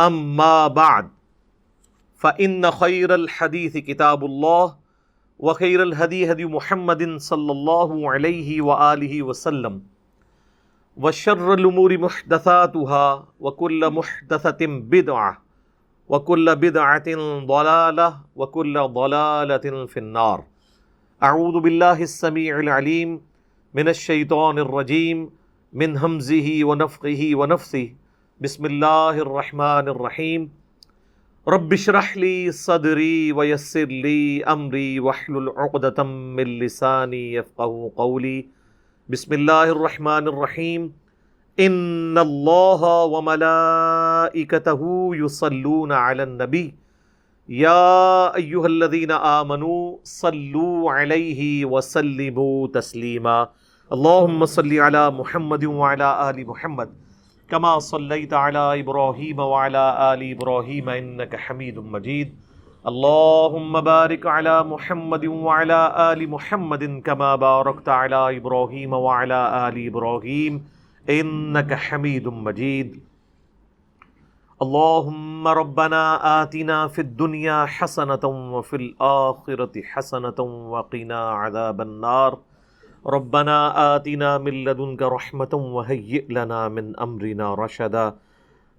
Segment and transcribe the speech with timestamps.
[0.00, 1.10] اما بعد
[2.14, 4.76] فان خير الحديث كتاب الله،
[5.38, 9.82] وخير الهدي هدي محمد صلى الله عليه واله وسلم،
[10.96, 15.42] وشر الامور محدثاتها، وكل محدثه بدعه
[16.08, 20.44] وكل بدعه ضلاله وكل ضلاله في النار.
[21.22, 23.20] اعوذ بالله السميع العليم
[23.74, 25.30] من الشيطان الرجيم،
[25.72, 27.90] من همزه ونفخه ونفثه
[28.40, 30.44] بسم اللہ الرحمن الرحیم.
[31.46, 38.42] رب اشرح لی صدری ویسر لی امری واحلل عقدۃ من لسانی یفقهوا قولی.
[39.08, 40.86] بسم اللہ الرحمن الرحیم.
[41.58, 42.84] ان اللہ
[43.14, 44.76] وملائکتہ
[45.16, 46.70] یصلون علی النبی.
[47.48, 47.72] یا
[48.34, 53.40] ایہا الذین آمنوا صلوا علیہ وسلموا تسلیما.
[53.90, 56.94] اللہم صلی علی محمد وعلی آل محمد.
[57.50, 62.34] كما صليت على إبراهيم وعلى آل إبراهيم إنك حميد مجيد.
[62.86, 70.64] اللهم بارك على محمد وعلى آل محمد كما باركت على إبراهيم وعلى آل إبراهيم
[71.10, 73.00] إنك حميد مجيد.
[74.62, 76.02] اللهم ربنا
[76.42, 78.24] آتنا في الدنيا حسنة
[78.54, 80.38] وفي الآخرة حسنة
[80.74, 82.38] وقنا عذاب النار.
[83.06, 83.58] ربنا
[83.96, 88.16] آتنا من لدنك رحمة وهيئ لنا من أمرنا رشدا.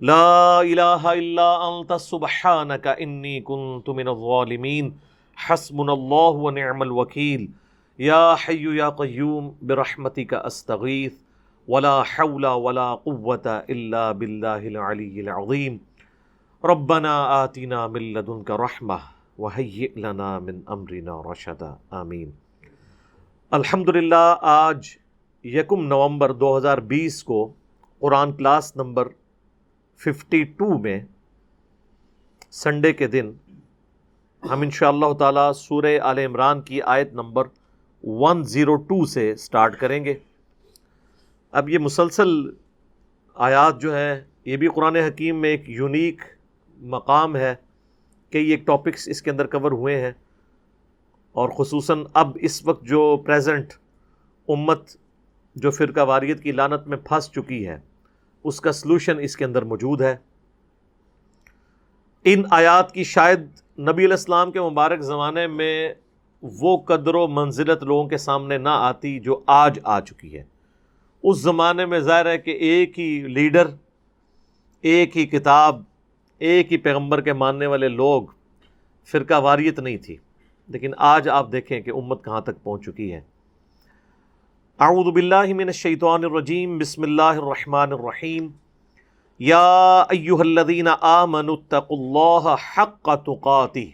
[0.02, 4.86] لا إله إلا أنت سبحانك إني كنت من الظالمين
[5.36, 7.49] حسبنا الله ونعم الوكيل
[7.99, 11.15] يا حي يا قيوم برحمتك أستغيث
[11.67, 15.80] ولا حول ولا قوة إلا بالله العلي العظيم
[16.65, 18.99] ربنا آتنا من لدنك رحمة
[19.38, 21.77] وهيئ لنا من أمرنا رشدا.
[21.94, 22.46] آمين
[23.52, 24.87] الحمد للہ آج
[25.43, 27.53] یکم نومبر دو ہزار بیس کو
[27.99, 29.08] قرآن کلاس نمبر
[29.97, 30.99] ففٹی ٹو میں
[32.52, 33.31] سنڈے کے دن
[34.52, 37.43] ہم ان شاء اللہ تعالیٰ سورہ عال عمران کی آیت نمبر
[38.03, 40.14] ون زیرو ٹو سے اسٹارٹ کریں گے۔
[41.52, 42.29] اب یہ مسلسل
[43.35, 46.21] آیات جو ہیں، یہ بھی قرآن حکیم میں ایک یونیک
[46.77, 47.55] مقام ہے
[48.29, 50.11] کہ یہ ایک ٹاپکس اس کے اندر کور ہوئے ہیں۔
[51.37, 53.73] اور خصوصاً اب اس وقت جو پریزنٹ
[54.48, 54.81] امت
[55.55, 57.80] جو فرقہ واریت کی لانت میں پھنس چکی ہے،
[58.43, 60.15] اس کا سلوشن اس کے اندر موجود ہے۔
[62.23, 63.39] ان آیات کی شاید
[63.80, 65.93] نبی علیہ السلام کے مبارک زمانے میں
[66.42, 70.43] وہ قدر و منزلت لوگوں کے سامنے نہ آتی جو آج آ چکی ہے۔
[71.23, 73.67] اس زمانے میں ظاہر ہے کہ ایک ہی لیڈر،
[74.81, 75.81] ایک ہی کتاب،
[76.37, 78.23] ایک ہی پیغمبر کے ماننے والے لوگ
[79.05, 80.17] فرقہ واریت نہیں تھی۔
[80.67, 83.22] لیکن آج آپ دیکھیں کہ امت کہاں تک پہنچ چکی ہے۔
[84.80, 88.48] اعوذ باللہ من الشیطان الرجیم، بسم اللہ الرحمن الرحیم۔
[89.39, 93.92] یا ایوہ الذین آمنوا اتقوا اللہ حق تقاتی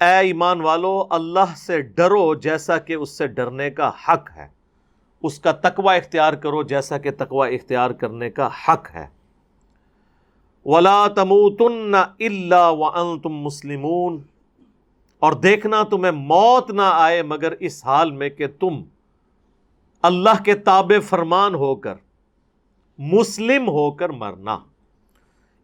[0.00, 4.48] اے ایمان والو، اللہ سے ڈرو جیسا کہ اس سے ڈرنے کا حق ہے۔
[5.22, 9.06] اس کا تقوی اختیار کرو جیسا کہ تقوی اختیار کرنے کا حق ہے۔
[10.64, 14.33] وَلَا تَمُوتُنَّ إِلَّا وَأَنْتُمْ مُسْلِمُونَ۔
[15.24, 18.82] اور دیکھنا تمہیں موت نہ آئے مگر اس حال میں کہ تم
[20.02, 21.94] اللہ کے تاب فرمان ہو کر،
[22.98, 24.58] مسلم ہو کر مرنا۔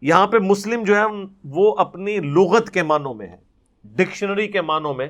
[0.01, 1.03] یہاں پہ مسلم جو ہے،
[1.45, 3.37] وہ اپنی لغت کے معنوں میں ہے،
[3.85, 5.07] ڈکشنری کے معنوں میں۔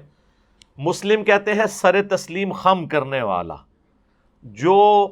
[0.78, 3.56] مسلم کہتے ہیں سر تسلیم خم کرنے والا،
[4.44, 5.08] جو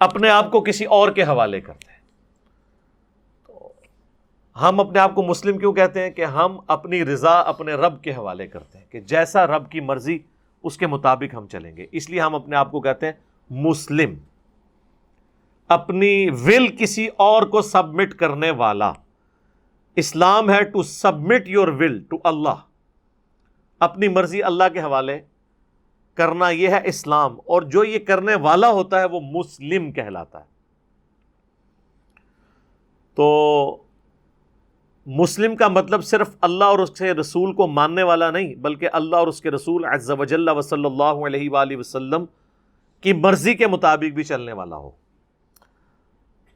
[0.00, 1.93] اپنے آپ کو کسی اور کے حوالے کرتے ہیں
[4.60, 8.10] ہم اپنے آپ کو مسلم کیوں کہتے ہیں کہ ہم اپنی رضا اپنے رب کے
[8.10, 10.18] حوالے کرتے ہیں کہ جیسا رب کی مرضی
[10.62, 13.12] اس کے مطابق ہم چلیں گے۔ اس لیے ہم اپنے آپ کو کہتے ہیں
[13.50, 14.14] مسلم۔
[15.68, 18.92] اپنی ول کسی اور کو سبمٹ کرنے والا۔
[19.96, 22.54] اسلام ہے to submit your will to اللہ
[23.80, 25.20] اپنی مرضی اللہ کے حوالے
[26.14, 30.54] کرنا یہ ہے اسلام۔ اور جو یہ کرنے والا ہوتا ہے وہ مسلم کہلاتا ہے۔
[33.14, 33.83] تو
[35.06, 39.16] مسلم کا مطلب صرف اللہ اور اس کے رسول کو ماننے والا نہیں، بلکہ اللہ
[39.16, 42.24] اور اس کے رسول عز و جل و صلی اللہ علیہ وآلہ وسلم
[43.00, 44.90] کی مرضی کے مطابق بھی چلنے والا ہو۔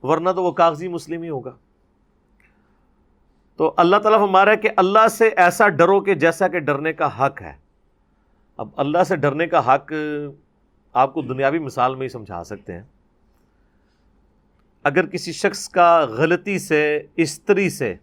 [0.02, 1.50] ورنہ تو وہ کاغذی مسلم ہی ہوگا۔
[3.56, 7.26] تو اللہ تعالیٰ ہمارا ہے کہ اللہ سے ایسا ڈرو کہ جیسا کہ ڈرنے کا
[7.26, 7.52] حق ہے۔
[8.56, 9.92] اب اللہ سے ڈرنے کا حق
[10.92, 12.82] آپ کو دنیاوی مثال میں ہی سمجھا سکتے ہیں۔
[14.84, 17.94] اگر کسی شخص کا غلطی سے، استری سے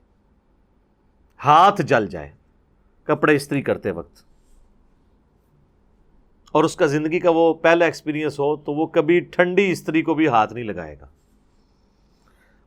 [1.44, 2.32] ہاتھ جل جائے
[3.04, 4.24] کپڑے استری کرتے وقت۔
[6.52, 10.14] اور اس کا زندگی کا وہ پہلا ایکسپیرینس ہو تو وہ کبھی ٹھنڈی استری کو
[10.14, 11.08] بھی ہاتھ نہیں لگائے گا۔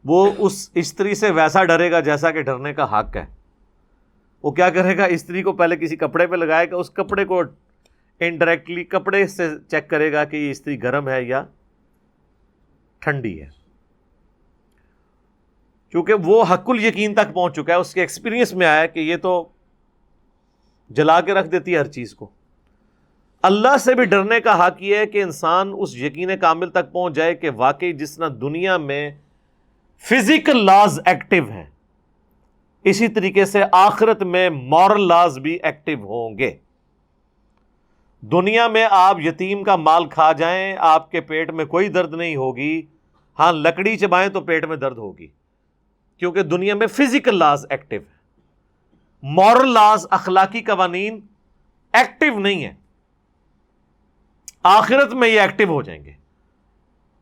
[0.05, 3.27] وہ اس استری سے ویسا ڈرے گا جیسا کہ ڈرنے کا حق ہے۔
[4.43, 7.43] وہ کیا کرے گا؟ استری کو پہلے کسی کپڑے پہ لگائے گا، اس کپڑے کو
[8.21, 11.45] انڈائریکٹلی کپڑے سے چیک کرے گا کہ یہ استری گرم ہے یا
[12.99, 13.58] ٹھنڈی ہے۔
[15.91, 19.01] کیونکہ وہ حق ال یقین تک پہنچ چکا ہے، اس کے ایکسپیرینس میں آیا کہ
[19.01, 19.49] یہ تو
[20.91, 22.29] جلا کے رکھ دیتی ہے ہر چیز کو۔
[23.43, 27.15] اللہ سے بھی ڈرنے کا حق یہ ہے کہ انسان اس یقین کامل تک پہنچ
[27.15, 29.11] جائے کہ واقعی جس طرح دنیا میں
[30.03, 31.65] فزیکل لاز ایکٹیو ہیں،
[32.85, 36.51] اسی طریقے سے آخرت میں مورل لاز بھی ایکٹیو ہوں گے۔
[38.23, 42.37] دنیا میں آپ یتیم کا مال کھا جائیں، آپ کے پیٹ میں کوئی درد نہیں
[42.37, 42.83] ہوگی۔
[43.39, 45.27] ہاں لکڑی چبائیں تو پیٹ میں درد ہوگی۔
[46.19, 48.19] کیونکہ دنیا میں فزیکل لاز ایکٹیو ہے
[49.23, 51.21] مورل لاز اخلاقی قوانین
[51.93, 52.75] ایکٹیو نہیں ہے
[54.63, 56.13] آخرت میں یہ ایکٹیو ہو جائیں گے۔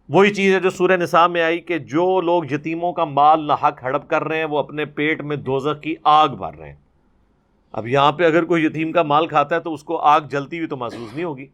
[0.09, 3.53] وہی چیز ہے جو سورہ نصاب میں آئی کہ جو لوگ یتیموں کا مال نہ
[3.53, 6.77] حق ہڑپ کر رہے ہیں، وہ اپنے پیٹ میں دوزخ کی آگ بھر رہے ہیں۔
[7.73, 10.57] اب یہاں پہ اگر کوئی یتیم کا مال کھاتا ہے تو اس کو آگ جلتی
[10.57, 11.47] ہوئی تو محسوس نہیں ہوگی۔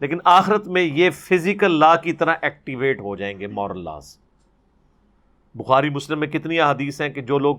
[0.00, 4.18] لیکن آخرت میں یہ فزیکل لا کی طرح ایکٹیویٹ ہو جائیں گے مورل لاس
[5.54, 7.56] بخاری مسلم میں کتنی حدیث ہیں کہ جو لوگ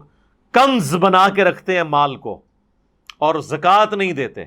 [0.54, 2.40] کنز بنا کے رکھتے ہیں مال کو
[3.18, 4.46] اور زکوٰۃ نہیں دیتے،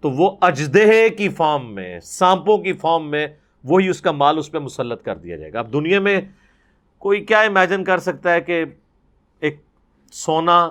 [0.00, 0.88] تو وہ اجدہ
[1.18, 3.26] کی فارم میں، سانپوں کی فارم میں
[3.64, 6.20] وہی اس کا مال اس پہ مسلط کر دیا جائے گا۔ اب دنیا میں
[7.02, 8.64] کوئی کیا امیجن کر سکتا ہے کہ
[9.42, 9.60] ایک
[10.12, 10.68] سونا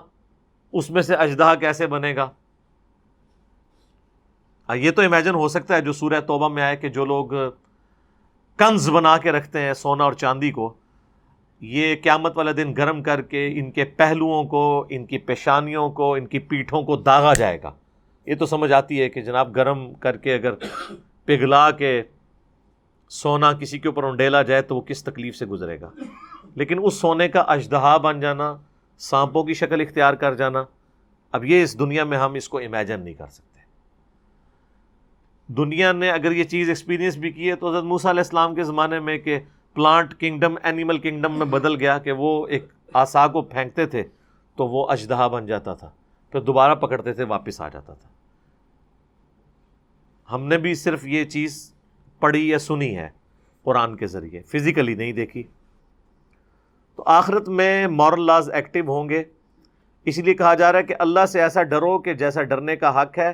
[0.74, 2.30] اس میں سے اجدہ کیسے بنے گا؟
[4.70, 7.34] یہ تو امیجن ہو سکتا ہے جو سورہ توبہ میں آئے کہ جو لوگ
[8.58, 10.74] کنز بنا کے رکھتے ہیں سونا اور چاندی کو،
[11.62, 16.14] یہ قیامت والا دن گرم کر کے ان کے پہلوؤں کو، ان کی پیشانیوں کو،
[16.14, 17.72] ان کی پیٹھوں کو داغا جائے گا۔
[18.26, 20.54] یہ تو سمجھ آتی ہے کہ جناب گرم کر کے اگر
[21.26, 22.04] پگھلا کے
[23.10, 25.90] سونا کسی کے اوپر انڈیلا جائے تو وہ کس تکلیف سے گزرے گا؟
[26.56, 28.56] لیکن اس سونے کا اجدہا بن جانا،
[28.98, 30.64] سانپوں کی شکل اختیار کر جانا،
[31.32, 33.55] اب یہ اس دنیا میں ہم اس کو امیجن نہیں کر سکتے۔
[35.48, 38.64] دنیا نے اگر یہ چیز ایکسپیرینس بھی کی ہے تو حضرت موسیٰ علیہ السلام کے
[38.64, 39.40] زمانے میں کہ
[39.74, 44.04] پلانٹ کنگڈم اینیمل کنگڈم میں بدل گیا کہ وہ ایک آسا کو پھینکتے تھے
[44.56, 45.90] تو وہ اجدہا بن جاتا تھا،
[46.32, 48.10] پھر دوبارہ پکڑتے تھے، واپس آ جاتا تھا۔
[50.32, 51.74] ہم نے بھی صرف یہ چیز
[52.20, 53.10] پڑھی یا سنی ہے
[53.64, 55.44] قرآن کے ذریعے فزیکلی نہیں دیکھی۔
[56.96, 59.24] تو آخرت میں مورل لاز ایکٹیو ہوں گے۔
[60.06, 63.02] اسی لیے کہا جا رہا ہے کہ اللہ سے ایسا ڈرو کہ جیسا ڈرنے کا
[63.02, 63.34] حق ہے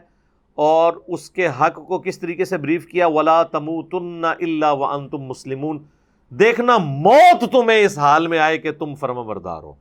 [0.61, 4.85] اور اس کے حق کو کس طریقے سے بریف کیا؟ ولا تمو تن اللہ و
[4.85, 5.79] ان تم مسلمون۔
[6.29, 9.73] دیکھنا، موت تمہیں اس حال میں آئے کہ تم فرم بردار ہو۔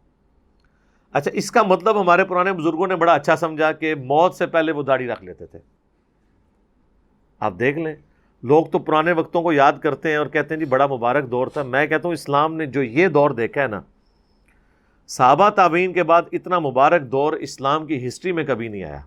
[1.12, 4.72] اچھا اس کا مطلب ہمارے پرانے بزرگوں نے بڑا اچھا سمجھا کہ موت سے پہلے
[4.72, 5.58] وہ داڑھی رکھ لیتے تھے۔
[7.40, 7.94] آپ دیکھ لیں،
[8.42, 11.46] لوگ تو پرانے وقتوں کو یاد کرتے ہیں اور کہتے ہیں جی بڑا مبارک دور
[11.46, 13.80] تھا۔ میں کہتا ہوں، اسلام نے جو یہ دور دیکھا ہے نا،
[15.08, 19.00] صحابہ تعبین کے بعد اتنا مبارک دور اسلام کی ہسٹری میں کبھی نہیں آیا۔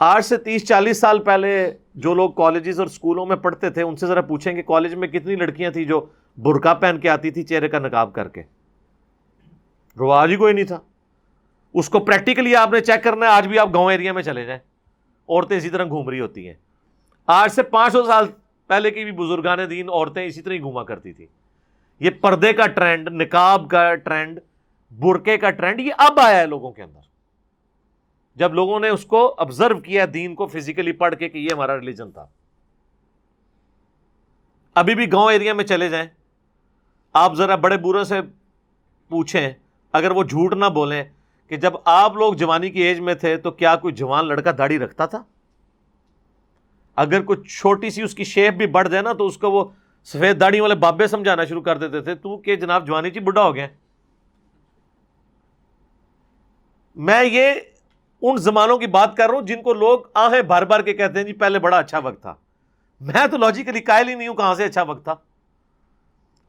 [0.00, 3.96] آج سے تیس چالیس سال پہلے جو لوگ کالجز اور اسکولوں میں پڑھتے تھے، ان
[3.96, 6.06] سے ذرا پوچھیں کہ کالج میں کتنی لڑکیاں تھیں جو
[6.38, 8.42] برقع پہن کے آتی تھی چہرے کا نقاب کر کے۔
[9.98, 10.78] رواج ہی کوئی نہیں تھا۔
[11.74, 14.44] اس کو پریکٹیکلی آپ نے چیک کرنا ہے، آج بھی آپ گاؤں ایریا میں چلے
[14.44, 14.60] جائیں۔
[15.28, 16.54] عورتیں اسی طرح گھوم رہی ہوتی ہیں۔
[17.26, 18.26] آج سے پانچ سو سال
[18.66, 21.26] پہلے کی بھی بزرگان دین عورتیں اسی طرح ہی گھوما کرتی تھی
[22.00, 24.40] یہ پردے کا ٹرینڈ نکاب کا ٹرینڈ
[24.90, 27.09] برقے کا ٹرینڈ یہ اب آیا ہے لوگوں کے اندر۔
[28.36, 31.78] جب لوگوں نے اس کو آبزرو کیا، دین کو فزیکلی پڑھ کے کہ یہ ہمارا
[31.80, 32.26] ریلیجن تھا۔
[34.74, 36.06] ابھی بھی گاؤں ایریا میں چلے جائیں۔
[37.12, 38.20] آپ ذرا بڑے برے سے
[39.10, 39.50] پوچھیں،
[39.92, 41.02] اگر وہ جھوٹ نہ بولیں
[41.48, 44.78] کہ جب آپ لوگ جوانی کی ایج میں تھے تو کیا کوئی جوان لڑکا داڑھی
[44.78, 45.22] رکھتا تھا؟
[46.96, 49.64] اگر کوئی چھوٹی سی اس کی شیپ بھی بڑھ جائے نا تو اس کو وہ
[50.04, 53.42] سفید داڑھی والے بابے سمجھانا شروع کر دیتے تھے، تو کہ جناب جوانی جی بڈھا
[53.42, 53.66] ہو گیا
[56.96, 57.54] میں یہ
[58.22, 61.18] ان زمانوں کی بات کر رہا ہوں جن کو لوگ آہیں بھر بھر کے کہتے
[61.18, 62.34] ہیں جی پہلے بڑا اچھا وقت تھا۔
[63.00, 65.14] میں تو لاجیکلی قائل ہی نہیں ہوں کہاں سے اچھا وقت تھا۔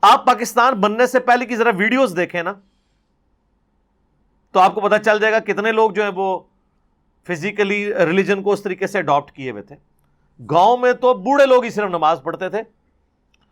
[0.01, 2.53] آپ پاکستان بننے سے پہلے کی ذرا ویڈیوز دیکھیں نا۔
[4.51, 6.39] تو آپ کو پتا چل جائے گا کتنے لوگ جو ہے وہ
[7.27, 9.75] فزیکلی ریلیجن کو اس طریقے سے اڈاپٹ کیے ہوئے تھے۔
[10.51, 12.61] گاؤں میں تو بوڑھے لوگ ہی صرف نماز پڑھتے تھے۔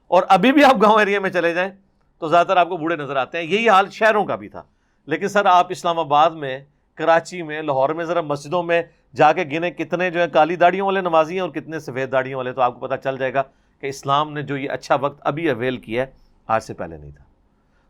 [0.07, 1.71] اور ابھی بھی آپ گاؤں ایریا میں چلے جائیں
[2.19, 4.63] تو زیادہ تر آپ کو بوڑھے نظر آتے ہیں۔ یہی حال شہروں کا بھی تھا۔
[5.05, 6.59] لیکن سر، آپ اسلام آباد میں
[6.99, 8.81] کراچی میں، لاہور میں، ذرا مسجدوں میں
[9.15, 12.37] جا کے گنے کتنے جو ہے کالی داڑیوں والے نمازی ہیں اور کتنے سفید داڑیوں
[12.37, 13.43] والے، تو آپ کو پتہ چل جائے گا
[13.81, 16.11] کہ اسلام نے جو یہ اچھا وقت ابھی اویل کیا ہے،
[16.47, 17.23] آج سے پہلے نہیں تھا۔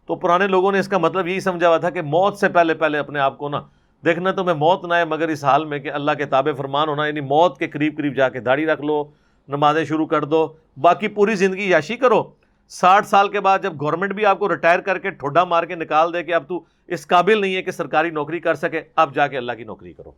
[0.07, 2.73] تو پرانے لوگوں نے اس کا مطلب یہی سمجھا ہوا تھا کہ موت سے پہلے
[2.73, 3.61] پہلے اپنے آپ کو نا
[4.05, 6.89] دیکھنا تو میں موت نہ آئے مگر اس حال میں کہ اللہ کے تابع فرمان
[6.89, 9.03] ہونا یعنی موت کے قریب قریب جا کے داڑھی رکھ لو،
[9.47, 10.47] نمازیں شروع کر دو،
[10.77, 12.23] باقی پوری زندگی یاشی کرو۔
[12.69, 15.75] ساٹھ سال کے بعد جب گورنمنٹ بھی آپ کو ریٹائر کر کے ٹھوڈا مار کے
[15.75, 19.15] نکال دے کہ اب تو اس قابل نہیں ہے کہ سرکاری نوکری کر سکے، اب
[19.15, 20.11] جا کے اللہ کی نوکری کرو۔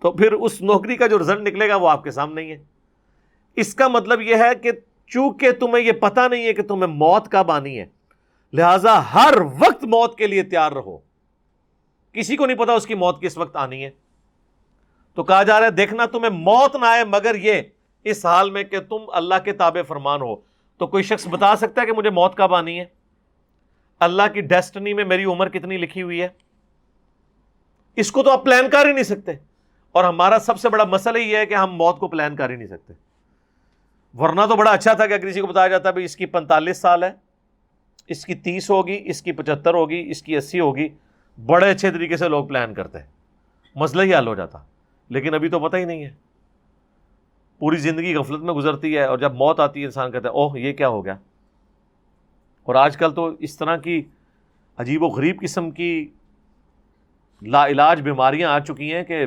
[0.00, 2.64] تو پھر اس نوکری کا جو رزلٹ نکلے گا وہ آپ کے سامنے ہی ہے۔
[3.56, 4.70] اس کا مطلب یہ ہے کہ
[5.06, 7.86] چونکہ تمہیں یہ پتا نہیں ہے کہ تمہیں موت کب آنی ہے،
[8.52, 10.98] لہذا ہر وقت موت کے لیے تیار رہو۔
[12.12, 13.90] کسی کو نہیں پتا اس کی موت کس وقت آنی ہے۔
[15.14, 17.62] تو کہا جا رہا ہے، دیکھنا تمہیں موت نہ آئے مگر یہ
[18.04, 20.36] اس حال میں کہ تم اللہ کے تابع فرمان ہو،
[20.76, 22.84] تو کوئی شخص بتا سکتا ہے کہ مجھے موت کب آنی ہے؟
[24.00, 26.28] اللہ کی ڈیسٹنی میں میری عمر کتنی لکھی ہوئی ہے؟
[27.96, 29.32] اس کو تو آپ پلان کر ہی نہیں سکتے۔
[29.92, 32.56] اور ہمارا سب سے بڑا مسئلہ یہ ہے کہ ہم موت کو پلان کر ہی
[32.56, 32.92] نہیں سکتے۔
[34.18, 36.78] ورنہ تو بڑا اچھا تھا کہ اگر کسی کو بتایا جاتا ہے اس کی پینتالیس
[36.78, 37.10] سال ہے،
[38.08, 40.88] اس کی تیس ہوگی، اس کی پچہتر ہوگی، اس کی اسی ہوگی،
[41.46, 43.06] بڑے اچھے طریقے سے لوگ پلان کرتے ہیں۔
[43.74, 44.58] مسئلہ ہی حل ہو جاتا۔
[45.08, 46.27] لیکن ابھی تو پتہ ہی نہیں ہے۔
[47.58, 50.60] پوری زندگی غفلت میں گزرتی ہے اور جب موت آتی ہے، انسان کہتا ہے، اوہ،
[50.60, 51.16] یہ کیا ہو گیا؟
[52.64, 54.02] اور آج کل تو اس طرح کی
[54.78, 56.08] عجیب و غریب قسم کی
[57.42, 59.26] لا علاج بیماریاں آ چکی ہیں کہ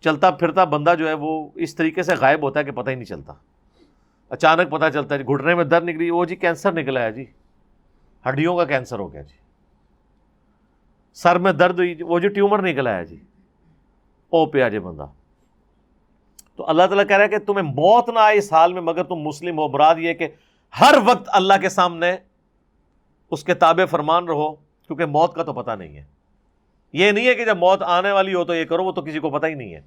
[0.00, 2.94] چلتا پھرتا بندہ جو ہے وہ اس طریقے سے غائب ہوتا ہے کہ پتہ ہی
[2.94, 3.32] نہیں چلتا۔
[4.28, 7.24] اچانک پتہ چلتا ہے جی گھٹنے میں درد نکلی وہ جی کینسر نکلا ہے جی۔
[8.28, 9.36] ہڈیوں کا کینسر ہو گیا جی۔
[11.14, 13.16] سر میں درد ہوئی وہ جو جی، ٹیومر نکلا ہے جی۔
[14.30, 15.06] او پہ آ جائے بندہ۔
[16.56, 19.04] تو اللہ تعالیٰ کہہ رہا ہے کہ تمہیں موت نہ آئے اس حال میں، مگر
[19.04, 20.28] تم مسلم ہو۔ براد یہ کہ
[20.80, 22.16] ہر وقت اللہ کے سامنے
[23.30, 26.04] اس کے تابع فرمان رہو، کیونکہ موت کا تو پتہ نہیں ہے۔
[26.92, 29.18] یہ نہیں ہے کہ جب موت آنے والی ہو تو یہ کرو، وہ تو کسی
[29.18, 29.80] کو پتہ ہی نہیں ہے۔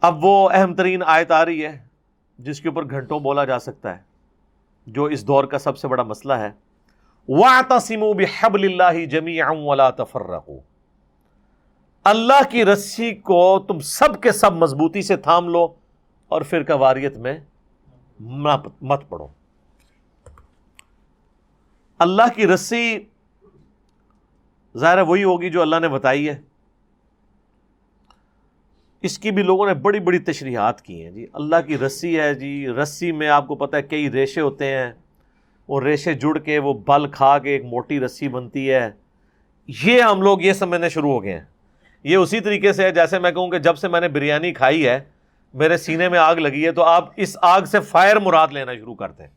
[0.00, 1.86] اب وہ اہم ترین آیت آ رہی ہے،
[2.38, 4.02] جس کے اوپر گھنٹوں بولا جا سکتا ہے،
[4.86, 6.50] جو اس دور کا سب سے بڑا مسئلہ ہے۔
[7.28, 10.58] وَاعْتَصِمُوا بِحَبْلِ اللَّهِ جَمِيعًا وَلَا تَفَرَّقُوا۔
[12.08, 15.74] اللہ کی رسی کو تم سب کے سب مضبوطی سے تھام لو
[16.28, 17.40] اور پھر کواریت میں
[18.20, 19.26] مت پڑو
[21.98, 22.98] اللہ کی رسی،
[24.76, 26.40] ظاہر وہی ہوگی جو اللہ نے بتائی ہے۔
[29.02, 32.34] اس کی بھی لوگوں نے بڑی بڑی تشریحات کی ہیں۔ جی اللہ کی رسی ہے
[32.34, 34.92] جی رسی میں آپ کو پتہ ہے کئی ریشے ہوتے ہیں۔
[35.68, 38.90] وہ ریشے جڑ کے، وہ بل کھا کے ایک موٹی رسی بنتی ہے۔
[39.84, 41.57] یہ ہم لوگ، یہ سمجھنے شروع ہو گئے ہیں۔
[42.04, 44.88] یہ اسی طریقے سے ہے جیسے میں کہوں کہ جب سے میں نے بریانی کھائی
[44.88, 45.00] ہے،
[45.54, 48.94] میرے سینے میں آگ لگی ہے، تو آپ اس آگ سے فائر مراد لینا شروع
[48.94, 49.30] کرتے ہیں۔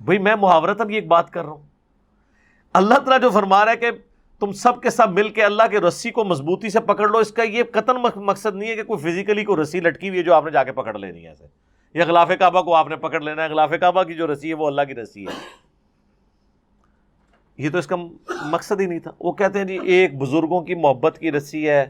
[0.00, 1.62] بھائی، میں محاورتاً یہ ایک بات کر رہا ہوں۔
[2.72, 3.90] اللہ تعالیٰ جو فرما رہا ہے کہ
[4.40, 7.32] تم سب کے سب مل کے اللہ کے رسی کو مضبوطی سے پکڑ لو، اس
[7.32, 10.34] کا یہ قطن مقصد نہیں ہے کہ کوئی فزیکلی کوئی رسی لٹکی ہوئی ہے جو
[10.34, 11.46] آپ نے جا کے پکڑ لینی ہے ایسے۔
[11.94, 14.54] یا غلاف کعبہ کو آپ نے پکڑ لینا ہے غلاف کعبہ کی جو رسی ہے
[14.54, 15.69] وہ اللہ کی رسی ہے۔
[17.60, 17.96] یہ تو اس کا
[18.44, 21.86] مقصد ہی نہیں تھا۔ وہ کہتے ہیں جی ایک بزرگوں کی محبت کی رسی ہے۔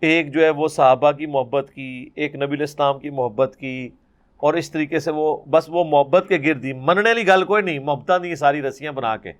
[0.00, 3.88] ایک جو ہے وہ صحابہ کی محبت کی، ایک نبی الاسلام کی محبت کی۔
[4.36, 7.62] اور اس طریقے سے وہ، بس وہ محبت کے گرد ہی۔ مننے والی گل کوئی
[7.62, 9.32] نہیں محبت نہیں ساری رسیاں بنا کے۔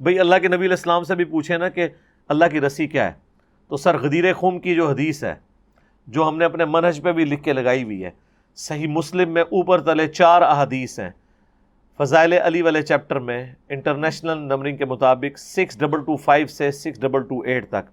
[0.00, 1.88] بھئی اللہ کے نبی علیہ السلام سے بھی پوچھیں نا کہ
[2.28, 3.12] اللہ کی رسی کیا ہے؟
[3.68, 5.34] تو سر غدیر خم کی جو حدیث ہے،
[6.06, 8.10] جو ہم نے اپنے منہج پہ بھی لکھ کے لگائی ہوئی ہے،
[8.54, 11.10] صحیح مسلم میں اوپر تلے چار احادیث ہیں۔
[11.98, 17.00] فضائل علی والے چیپٹر میں انٹرنیشنل نمبرنگ کے مطابق سکس ڈبل ٹو فائیو سے سکس
[17.00, 17.90] ڈبل ٹو ایٹ تک۔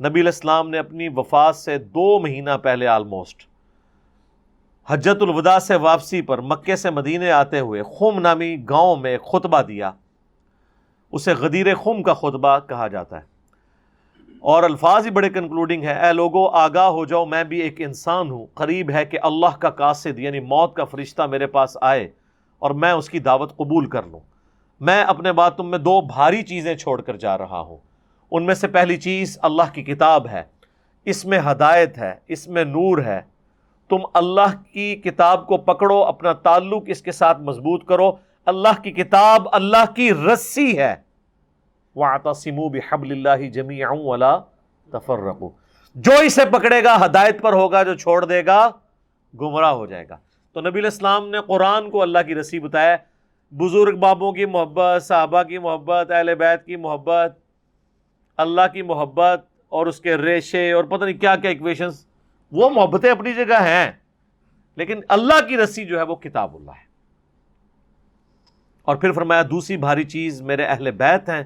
[0.00, 3.46] نبی علیہ السلام نے اپنی وفات سے دو مہینہ پہلے آلموسٹ
[4.90, 9.62] حجت الوداع سے واپسی پر مکے سے مدینے آتے ہوئے خم نامی گاؤں میں خطبہ
[9.62, 9.90] دیا۔
[11.12, 13.22] اسے غدیر خم کا خطبہ کہا جاتا ہے۔
[14.40, 18.30] اور الفاظ ہی بڑے کنکلوڈنگ ہے اے لوگوں آگاہ ہو جاؤ، میں بھی ایک انسان
[18.30, 22.08] ہوں۔ قریب ہے کہ اللہ کا قاصد یعنی موت کا فرشتہ میرے پاس آئے۔
[22.60, 24.20] اور میں اس کی دعوت قبول کر لوں۔
[24.80, 27.76] میں اپنے بات تم میں دو بھاری چیزیں چھوڑ کر جا رہا ہوں۔
[28.30, 30.42] ان میں سے پہلی چیز اللہ کی کتاب ہے۔
[31.04, 33.20] اس میں ہدایت ہے، اس میں نور ہے۔
[33.88, 38.12] تم اللہ کی کتاب کو پکڑو، اپنا تعلق اس کے ساتھ مضبوط کرو۔
[38.46, 40.94] اللہ کی کتاب اللہ کی رسی ہے۔
[45.94, 48.70] جو اسے پکڑے گا، ہدایت پر ہوگا، جو چھوڑ دے گا،
[49.40, 50.16] گمراہ ہو جائے گا۔
[50.52, 52.96] تو نبی الاسلام نے قرآن کو اللہ کی رسی بتایا
[53.50, 57.38] بزرگ بابوں کی محبت، صحابہ کی محبت، اہل بیت کی محبت،
[58.36, 62.06] اللہ کی محبت اور اس کے ریشے اور پتہ نہیں کیا کیا اکویشنز
[62.52, 63.92] وہ محبتیں اپنی جگہ ہیں،
[64.76, 66.90] لیکن اللہ کی رسی جو ہے وہ کتاب اللہ ہے۔
[68.82, 71.42] اور پھر فرمایا، دوسری بھاری چیز، میرے اہل بیت ہیں۔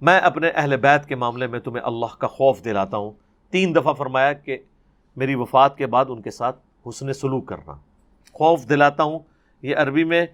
[0.00, 3.10] میں اپنے اہل بیت کے معاملے میں تمہیں اللہ کا خوف دلاتا ہوں۔
[3.50, 4.58] تین دفعہ فرمایا کہ
[5.16, 7.76] میری وفات کے بعد ان کے ساتھ حسن سلوک کرنا۔
[8.32, 9.18] خوف دلاتا ہوں۔
[9.62, 10.26] یہ عربی میں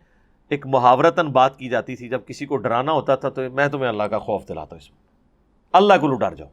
[0.49, 3.89] ایک محاورتاً بات کی جاتی تھی۔ جب کسی کو ڈرانا ہوتا تھا تو میں تمہیں
[3.89, 4.99] اللہ کا خوف دلاتا ہوں اس میں۔
[5.73, 6.49] اللہ کو ڈر جاؤ۔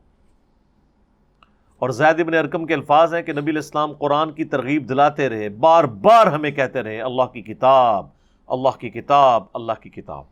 [1.79, 5.50] اور زید ابن ارکم کے الفاظ ہیں کہ نبی الاسلام قرآن کی ترغیب دلاتے رہے۔
[5.50, 8.05] بار بار ہمیں کہتے رہے، اللہ کی کتاب،
[8.48, 10.24] اللہ کی کتاب، اللہ کی کتاب۔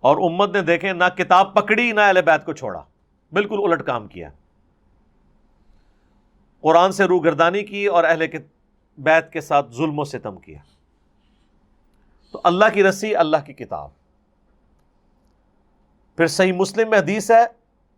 [0.00, 2.80] اور امت نے دیکھیں نہ کتاب پکڑی، نہ اہل بیت کو چھوڑا۔
[3.32, 4.28] بالکل الٹ کام کیا۔
[6.60, 8.26] قرآن سے روح گردانی کی اور اہل
[8.98, 10.58] بیت کے ساتھ ظلم و ستم کیا۔
[12.32, 13.90] تو اللہ کی رسی، اللہ کی کتاب۔
[16.16, 17.44] پھر صحیح مسلم میں حدیث ہے،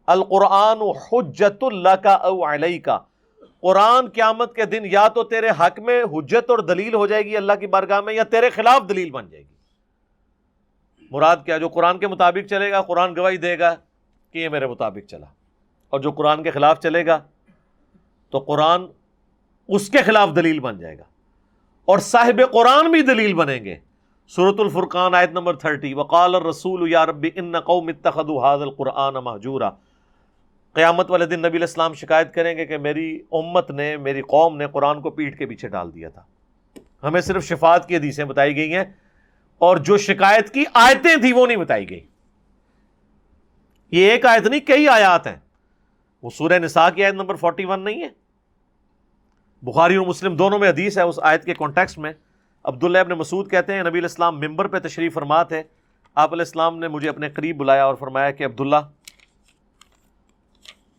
[0.06, 2.98] القرآن حجت اللہ کا او علیہ کا
[3.60, 7.36] قرآن قیامت کے دن یا تو تیرے حق میں حجت اور دلیل ہو جائے گی
[7.36, 9.54] اللہ کی بارگاہ میں، یا تیرے خلاف دلیل بن جائے گی۔
[11.10, 13.74] مراد کیا، جو قرآن کے مطابق چلے گا، قرآن گواہی دے گا
[14.30, 15.26] کہ یہ میرے مطابق چلا۔
[15.90, 17.18] اور جو قرآن کے خلاف چلے گا،
[18.30, 18.86] تو قرآن
[19.68, 21.02] اس کے خلاف دلیل بن جائے گا۔
[21.84, 23.76] اور صاحب قرآن بھی دلیل بنیں گے۔
[24.28, 29.16] صورت الفرقان آیت نمبر تھرٹی۔ وقال الرسول یا رب ان قوم اتخذوا هذا القرآن
[30.72, 34.66] قیامت والے دن نبی الاسلام شکایت کریں گے کہ میری امت نے، میری قوم نے
[34.66, 36.22] قرآن کو پیٹھ کے پیچھے ڈال دیا تھا۔
[37.02, 38.84] ہمیں صرف شفاعت کی حدیثیں بتائی گئی ہیں۔
[39.58, 42.06] اور جو شکایت کی آیتیں تھیں وہ نہیں بتائی گئی۔
[43.90, 45.36] یہ ایک آیت نہیں، کئی آیات ہیں۔
[46.22, 48.25] وہ سورہ نساء کی آیت نمبر 41 نہیں ہے۔
[49.62, 52.12] بخاری اور مسلم دونوں میں حدیث ہے، اس آیت کے کانٹیکسٹ میں۔
[52.64, 55.62] عبداللہ ابن مسعود کہتے ہیں، نبی الاسلام ممبر پہ تشریف فرمات ہے
[56.14, 58.76] آپ علیہ السلام نے مجھے اپنے قریب بلایا اور فرمایا کہ، عبداللہ،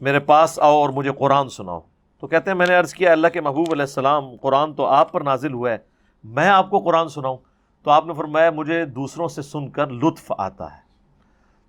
[0.01, 1.79] میرے پاس آؤ اور مجھے قرآن سناؤ۔
[2.19, 5.11] تو کہتے ہیں، میں نے عرض کیا، اللہ کے محبوب علیہ السلام، قرآن تو آپ
[5.11, 5.77] پر نازل ہوا ہے،
[6.23, 7.37] میں آپ کو قرآن سناؤں۔
[7.83, 10.87] تو آپ نے فرمایا، مجھے دوسروں سے سن کر لطف آتا ہے۔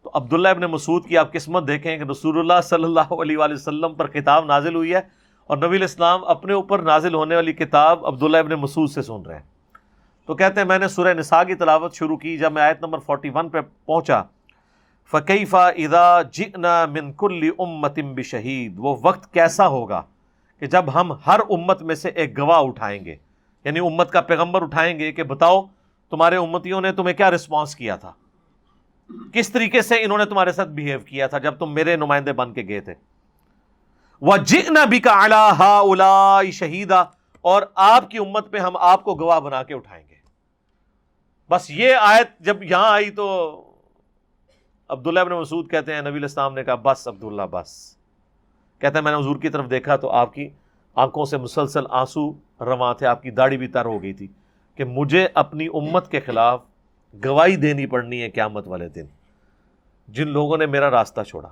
[0.02, 3.54] تو عبداللہ ابن مسعود کی آپ قسمت دیکھیں کہ رسول اللہ صلی اللہ علیہ وآلہ
[3.54, 5.00] وسلم پر کتاب نازل ہوئی ہے۔
[5.48, 9.34] اور نبی الاسلام اپنے اوپر نازل ہونے والی کتاب عبداللہ ابن مسعود سے سن رہے
[9.34, 9.42] ہیں۔
[10.26, 12.98] تو کہتے ہیں، میں نے سورہ نساء کی تلاوت شروع کی، جب میں آیت نمبر
[12.98, 14.22] 41 پہ پہنچا
[15.10, 20.02] فقیفہ ادا جئنا من کل امتم بشہید وہ وقت کیسا ہوگا
[20.60, 23.16] کہ جب ہم ہر امت میں سے ایک گواہ اٹھائیں گے
[23.64, 25.62] یعنی امت کا پیغمبر اٹھائیں گے کہ بتاؤ
[26.10, 28.12] تمہارے امتیوں نے تمہیں کیا رسپانس کیا تھا؟
[29.32, 32.52] کس طریقے سے انہوں نے تمہارے ساتھ بہیو کیا تھا جب تم میرے نمائندے بن
[32.52, 32.94] کے گئے تھے؟
[34.20, 37.04] وہ جئنا بھی کا الا شہیدا
[37.40, 40.14] اور آپ کی امت پہ ہم آپ کو گواہ بنا کے اٹھائیں گے۔
[41.50, 43.54] بس یہ آیت جب یہاں آئی تو
[44.88, 47.96] عبداللہ ابن مسعود کہتے ہیں، نبی الاسلام نے کہا، بس عبداللہ، بس۔
[48.78, 50.48] کہتے ہیں میں نے حضور کی طرف دیکھا تو آپ کی
[50.94, 54.26] آنکھوں سے مسلسل آنسو رواں تھے، آپ کی داڑھی بھی تر ہو گئی تھی
[54.74, 56.60] کہ مجھے اپنی امت کے خلاف
[57.24, 59.04] گواہی دینی پڑنی ہے قیامت والے دن۔
[60.08, 61.48] جن لوگوں نے میرا راستہ چھوڑا۔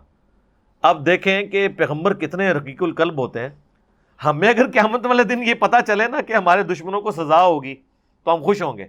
[0.82, 3.48] اب دیکھیں کہ پیغمبر کتنے رقیق القلب ہوتے ہیں۔
[4.24, 7.74] ہمیں اگر قیامت والے دن یہ پتا چلے نا کہ ہمارے دشمنوں کو سزا ہوگی،
[8.24, 8.86] تو ہم خوش ہوں گے۔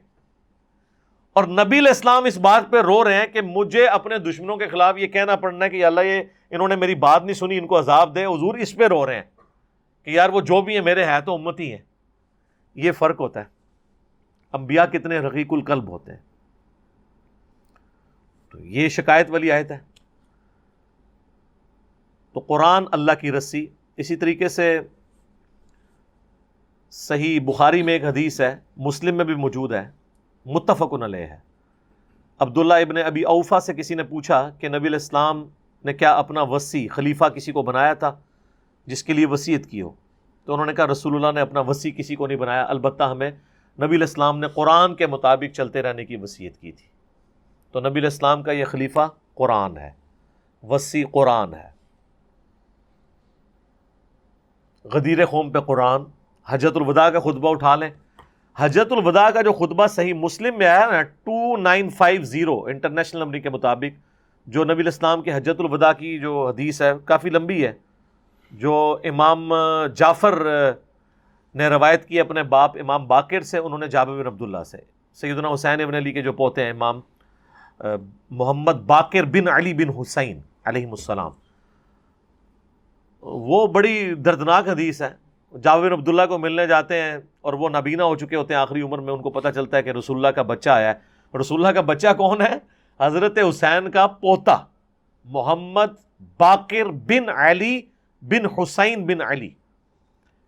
[1.34, 4.97] اور نبی الاسلام اس بات پہ رو رہے ہیں کہ مجھے اپنے دشمنوں کے خلاف
[4.97, 7.80] یہ کہنا پڑنا ہے کہ اللہ یہ انہوں نے میری بات نہیں سنی، ان کو
[7.80, 9.23] عذاب دے حضور اس پہ رو رہے ہیں
[10.04, 11.82] کہ یار وہ جو بھی ہیں، میرے ہیں تو امتی ہیں۔
[12.76, 13.45] یہ فرق ہوتا ہے۔
[14.54, 16.19] انبیاء کتنے رقیق القلب ہوتے ہیں۔
[18.52, 19.97] تو یہ شکایت والی آیت ہے۔
[22.38, 24.80] تو قرآن اللہ کی رسی، اسی طریقے سے
[26.91, 29.89] صحیح بخاری میں ایک حدیث ہے، مسلم میں بھی موجود ہے،
[30.45, 31.38] متفق علیہ ہے۔
[32.39, 35.47] عبداللہ ابن ابی اوفا سے کسی نے پوچھا کہ نبی الاسلام
[35.86, 38.15] نے کیا اپنا وسیع، خلیفہ کسی کو بنایا تھا،
[38.86, 39.89] جس کے لیے وسیعت کی ہو؟
[40.45, 43.32] تو انہوں نے کہا، رسول اللہ نے اپنا وسیع کسی کو نہیں بنایا، البتہ ہمیں
[43.82, 46.86] نبی الاسلام نے قرآن کے مطابق چلتے رہنے کی وصیت کی تھی۔
[47.71, 49.91] تو نبی الاسلام کا یہ خلیفہ قرآن ہے،
[50.63, 51.77] وسیع قرآن ہے۔
[54.93, 56.02] غدیر قوم پہ قرآن
[56.47, 57.89] حجت الوداع کا خطبہ اٹھا لیں۔
[58.58, 63.21] حجت الوداع کا جو خطبہ صحیح مسلم میں آیا نا، two nine five zero international
[63.21, 64.00] number کے مطابق،
[64.47, 67.73] جو نبی الاسلام کی حجت الوداع کی جو حدیث ہے، کافی لمبی ہے۔
[68.52, 69.54] جو امام
[69.95, 70.36] جعفر
[71.56, 74.78] نے روایت کی اپنے باپ امام باقر سے، انہوں نے جابر بن عبداللہ سے۔
[75.13, 77.00] سیدنا حسین ابن علی کے جو پوتے ہیں امام
[78.30, 81.32] محمد باقر بن علی بن حسین علیہ السلام۔
[83.21, 85.27] وہ بڑی دردناک حدیث ہے
[85.63, 88.99] جاویر عبداللہ کو ملنے جاتے ہیں اور وہ نابینا ہو چکے ہوتے ہیں آخری عمر
[88.99, 91.73] میں، ان کو پتہ چلتا ہے کہ رسول اللہ کا بچہ آیا ہے۔ رسول اللہ
[91.73, 92.58] کا بچہ کون ہے؟
[92.99, 94.58] حضرت حسین کا پوتا،
[95.25, 95.93] محمد
[96.38, 97.82] باقر بن علی
[98.21, 99.49] بن حسین بن علی۔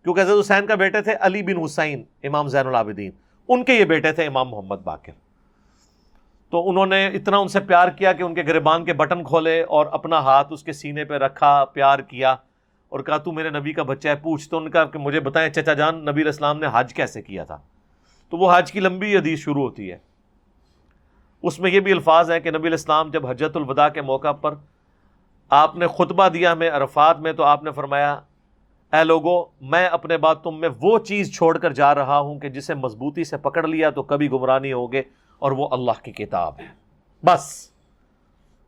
[0.03, 3.12] کیونکہ حضرت حسین کا بیٹے تھے علی بن حسین، امام زین العابدین۔
[3.47, 5.12] ان کے یہ بیٹے تھے امام محمد باقر۔
[6.49, 9.63] تو انہوں نے اتنا ان سے پیار کیا کہ ان کے گربان کے بٹن کھولے
[9.63, 12.36] اور اپنا ہاتھ اس کے سینے پہ رکھا، پیار کیا۔
[12.89, 15.49] اور کہا تو میرے نبی کا بچہ ہے، پوچھ تو ان کا کہ مجھے بتائیں
[15.49, 17.58] چچا جان، نبی الاسلام نے حج کیسے کیا تھا؟
[18.30, 19.97] تو وہ حج کی لمبی حدیث شروع ہوتی ہے۔
[21.43, 24.54] اس میں یہ بھی الفاظ ہیں کہ نبی الاسلام جب حجت الوداع کے موقع پر
[25.49, 28.13] آپ نے خطبہ دیا ہمیں عرفات میں تو آپ نے فرمایا،
[28.93, 32.49] اے لوگو، میں اپنے بعد تم میں وہ چیز چھوڑ کر جا رہا ہوں کہ
[32.49, 35.02] جسے مضبوطی سے پکڑ لیا تو کبھی گمرانی ہوگے
[35.39, 36.67] اور وہ اللہ کی کتاب ہے۔
[37.25, 37.71] بس۔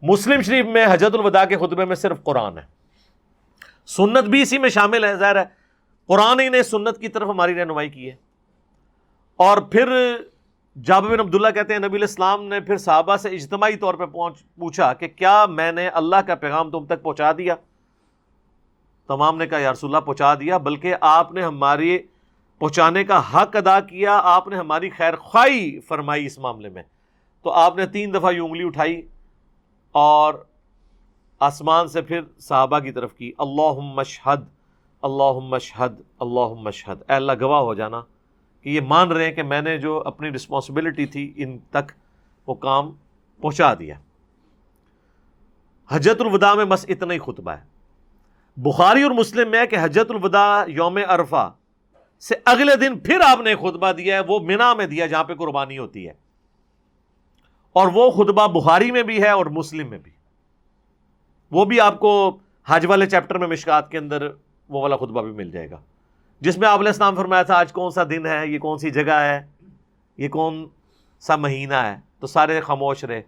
[0.01, 2.81] مسلم شریف میں حجت الوداع کے خطبے میں صرف قرآن ہے۔
[3.97, 5.43] سنت بھی اسی میں شامل ہے ظاہر ہے۔
[6.08, 8.15] قرآن ہی نے سنت کی طرف ہماری رہنمائی کی ہے۔
[9.36, 10.17] اور پھر
[10.84, 14.06] جاب بن عبداللہ کہتے ہیں، نبی الاسلام نے پھر صحابہ سے اجتماعی طور پہ
[14.60, 17.56] پوچھا کہ کیا میں نے اللہ کا پیغام تم تک پہنچا دیا؟
[19.08, 21.97] تمام نے کہا، یا رسول اللہ، پہنچا دیا، بلکہ آپ نے ہماری
[22.60, 26.84] پہنچانے کا حق ادا کیا، آپ نے ہماری خیر خواہی فرمائی اس معاملے میں۔
[27.43, 29.01] تو آپ نے تین دفعہ یہ انگلی اٹھائی
[29.91, 30.34] اور
[31.41, 34.45] آسمان سے پھر صحابہ کی طرف کی اللہ مشہد
[35.01, 38.01] اللہ مشہد اللہ مشہد اے اللہ، گواہ ہو جانا
[38.62, 41.91] کہ یہ مان رہے ہیں کہ میں نے جو اپنی رسپانسبلٹی تھی ان تک
[42.47, 42.91] وہ کام
[43.41, 43.95] پہنچا دیا۔
[45.88, 47.63] حجت الوداع میں بس اتنا ہی خطبہ ہے۔
[48.58, 51.51] بخاری اور مسلم میں کہ حجت الوداع یوم عرفہ
[52.19, 55.36] سے اگلے دن پھر آپ نے خطبہ دیا ہے، وہ مینا میں دیا جہاں پہ
[55.36, 56.13] قربانی ہوتی ہے۔
[57.73, 60.20] اور وہ خطبہ بخاری میں بھی ہے اور مسلم میں بھی۔
[61.51, 64.27] وہ بھی آپ کو حج والے چیپٹر میں مشکات کے اندر
[64.69, 65.77] وہ والا خطبہ بھی مل جائے گا۔
[66.41, 68.89] جس میں آپ علیہ السلام فرمایا تھا، آج کون سا دن ہے؟ یہ کون سی
[68.89, 69.41] جگہ ہے؟
[70.17, 70.67] یہ کون
[71.19, 73.21] سا مہینہ ہے؟ تو سارے خاموش رہے۔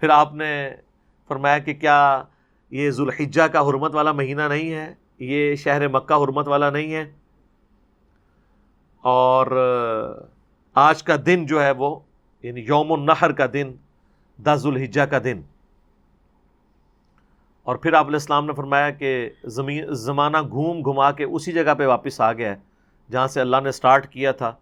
[0.00, 0.70] پھر آپ نے
[1.28, 2.22] فرمایا کہ کیا
[2.70, 7.12] یہ ذوالحجہ کا حرمت والا مہینہ نہیں ہے؟ یہ شہر مکہ حرمت والا نہیں ہے؟
[9.00, 9.46] اور
[10.74, 11.98] آج کا دن جو ہے وہ
[12.42, 13.72] یعنی یوم النحر کا دن
[14.44, 15.40] دا ذوالحجہ کا دن۔
[17.64, 21.74] اور پھر آپ علیہ السلام نے فرمایا کہ زمین زمانہ گھوم گھما کے اسی جگہ
[21.78, 22.56] پہ واپس آ گیا ہے،
[23.10, 24.52] جہاں سے اللہ نے سٹارٹ کیا تھا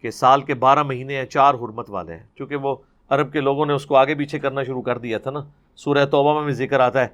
[0.00, 2.76] کہ سال کے بارہ مہینے ہیں، چار حرمت والے ہیں۔ چونکہ وہ
[3.10, 5.40] عرب کے لوگوں نے اس کو آگے پیچھے کرنا شروع کر دیا تھا نا۔
[5.76, 7.08] سورہ توبہ میں بھی ذکر آتا ہے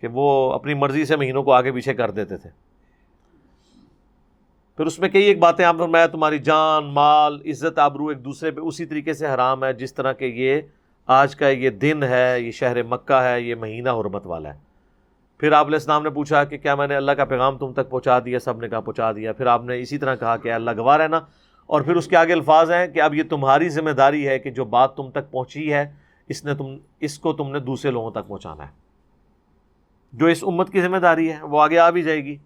[0.00, 2.50] کہ وہ اپنی مرضی سے مہینوں کو آگے پیچھے کر دیتے تھے۔
[4.76, 8.50] پھر اس میں کئی ایک باتیں آپ فرمایا، تمہاری جان، مال، عزت، آبرو ایک دوسرے
[8.50, 10.60] پہ اسی طریقے سے حرام ہے، جس طرح کہ یہ
[11.06, 14.58] آج کا یہ دن ہے، یہ شہر مکہ ہے، یہ مہینہ حرمت والا ہے۔
[15.38, 17.90] پھر آپ علیہ السلام نے پوچھا کہ کیا میں نے اللہ کا پیغام تم تک
[17.90, 20.70] پہنچا دیا؟ سب نے کہا پہنچا دیا۔ پھر آپ نے اسی طرح کہا کہ اللہ
[20.76, 21.20] گواہ رہنا۔
[21.66, 24.50] اور پھر اس کے آگے الفاظ ہیں کہ اب یہ تمہاری ذمہ داری ہے کہ
[24.50, 25.92] جو بات تم تک پہنچی ہے،
[26.28, 28.72] اس نے تم، اس کو تم نے دوسرے لوگوں تک پہنچانا ہے۔
[30.12, 32.36] جو اس امت کی ذمہ داری ہے، وہ آگے آ بھی جائے گی۔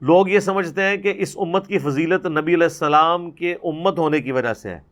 [0.00, 4.20] لوگ یہ سمجھتے ہیں کہ اس امت کی فضیلت نبی علیہ السلام کے امت ہونے
[4.20, 4.89] کی وجہ سے ہے۔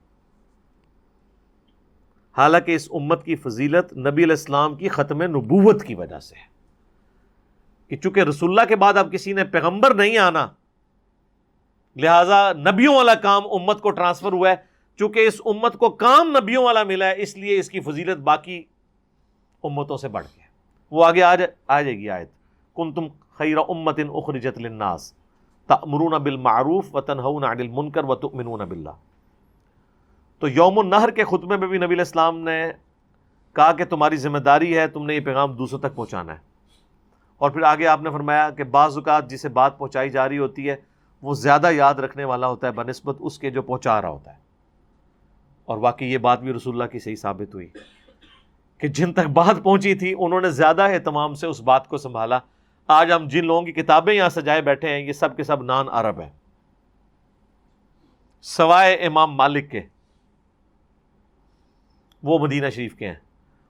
[2.38, 6.58] حالانکہ اس امت کی فضیلت نبی علیہ السلام کی ختم نبوت کی وجہ سے ہے۔
[7.88, 10.46] کہ چونکہ رسول اللہ کے بعد اب کسی نے پیغمبر نہیں آنا،
[11.96, 14.54] لہذا نبیوں والا کام امت کو ٹرانسفر ہوا ہے۔
[14.96, 18.62] چونکہ اس امت کو کام نبیوں والا ملا ہے، اس لیے اس کی فضیلت باقی
[19.64, 20.44] امتوں سے بڑھ گیا
[20.90, 22.28] وہ آگے آ جائے گی آیت۔
[22.76, 25.12] کن تم خیر امت اخرجت للناس
[25.66, 28.90] تأمرون بالمعروف وتنہون عن المنکر وتؤمنون باللہ۔
[30.38, 32.70] تو یوم النہر کے خطبے میں بھی نبی علیہ السلام نے
[33.54, 36.38] کہا کہ تمہاری ذمہ داری ہے، تم نے یہ پیغام دوسروں تک پہنچانا ہے۔
[37.38, 40.70] اور پھر آگے آپ نے فرمایا کہ بعض اوقات جسے بات پہنچائی جا رہی ہوتی
[40.70, 40.76] ہے،
[41.22, 44.38] وہ زیادہ یاد رکھنے والا ہوتا ہے، بنسبت اس کے جو پہنچا رہا ہوتا ہے۔
[45.64, 47.68] اور واقعی یہ بات بھی رسول اللہ کی صحیح ثابت ہوئی
[48.78, 52.38] کہ جن تک بات پہنچی تھی، انہوں نے زیادہ اہتمام سے اس بات کو سنبھالا۔
[52.86, 55.86] آج ہم جن لوگوں کی کتابیں یہاں سجائے بیٹھے ہیں، یہ سب کے سب نان
[55.88, 56.30] عرب ہیں۔
[58.42, 59.80] سوائے امام مالک کے۔
[62.22, 63.16] وہ مدینہ شریف کے ہیں۔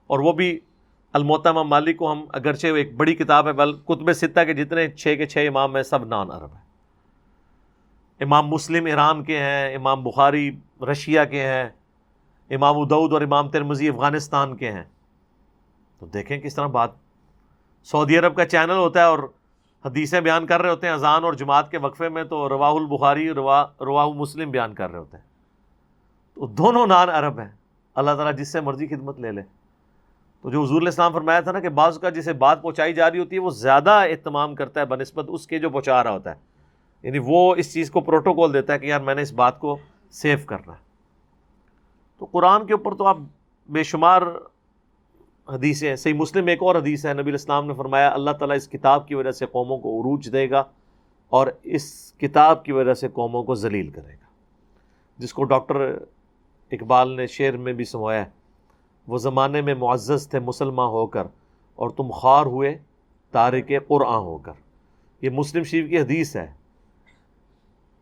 [0.06, 0.60] اور وہ بھی
[1.12, 5.14] المحتمہ مالک کو ہم اگرچہ ایک بڑی کتاب ہے، بل کتب ستہ کے جتنے چھ
[5.18, 6.64] کے چھ امام ہیں، سب نان عرب ہیں۔
[8.20, 10.56] امام مسلم ایران کے ہیں، امام بخاری
[10.90, 11.68] رشیا کے ہیں،
[12.50, 14.84] امام ادعود اور امام ترمزی افغانستان کے ہیں۔
[15.98, 16.90] تو دیکھیں کس طرح بات۔
[17.84, 19.18] سعودی عرب کا چینل ہوتا ہے اور
[19.84, 23.30] حدیثیں بیان کر رہے ہوتے ہیں، اذان اور جماعت کے وقفے میں تو رواہ البخاری
[23.30, 25.24] روا رواہ مسلم بیان کر رہے ہوتے ہیں۔
[26.34, 27.50] تو دونوں نان عرب ہیں۔
[27.94, 29.42] اللہ تعالیٰ جس سے مرضی خدمت لے لے۔
[30.42, 33.18] تو جو حضور السلام فرمایا تھا نا کہ بعض کا جسے بات پہنچائی جا رہی
[33.18, 36.48] ہوتی ہے، وہ زیادہ اہتمام کرتا ہے بنسبت اس کے جو پہنچا رہا ہوتا ہے۔
[37.02, 39.76] یعنی وہ اس چیز کو پروٹوکول دیتا ہے کہ یار میں نے اس بات کو
[40.10, 40.78] سیو کرنا ہے۔
[42.18, 43.16] تو قرآن کے اوپر تو آپ
[43.68, 44.22] بے شمار
[45.48, 49.08] حدیثیں صحیح مسلم ایک اور حدیث ہے، نبی الاسلام نے فرمایا، اللہ تعالیٰ اس کتاب
[49.08, 50.64] کی وجہ سے قوموں کو عروج دے گا
[51.28, 54.26] اور اس کتاب کی وجہ سے قوموں کو ذلیل کرے گا۔
[55.18, 55.98] جس کو ڈاکٹر
[56.70, 58.24] اقبال نے شعر میں بھی سمایا
[59.06, 61.26] وہ زمانے میں معزز تھے مسلمان ہو کر
[61.76, 62.78] اور تم خوار ہوئے
[63.30, 64.52] تارک قرآن ہو کر۔
[65.22, 66.52] یہ مسلم شریف کی حدیث ہے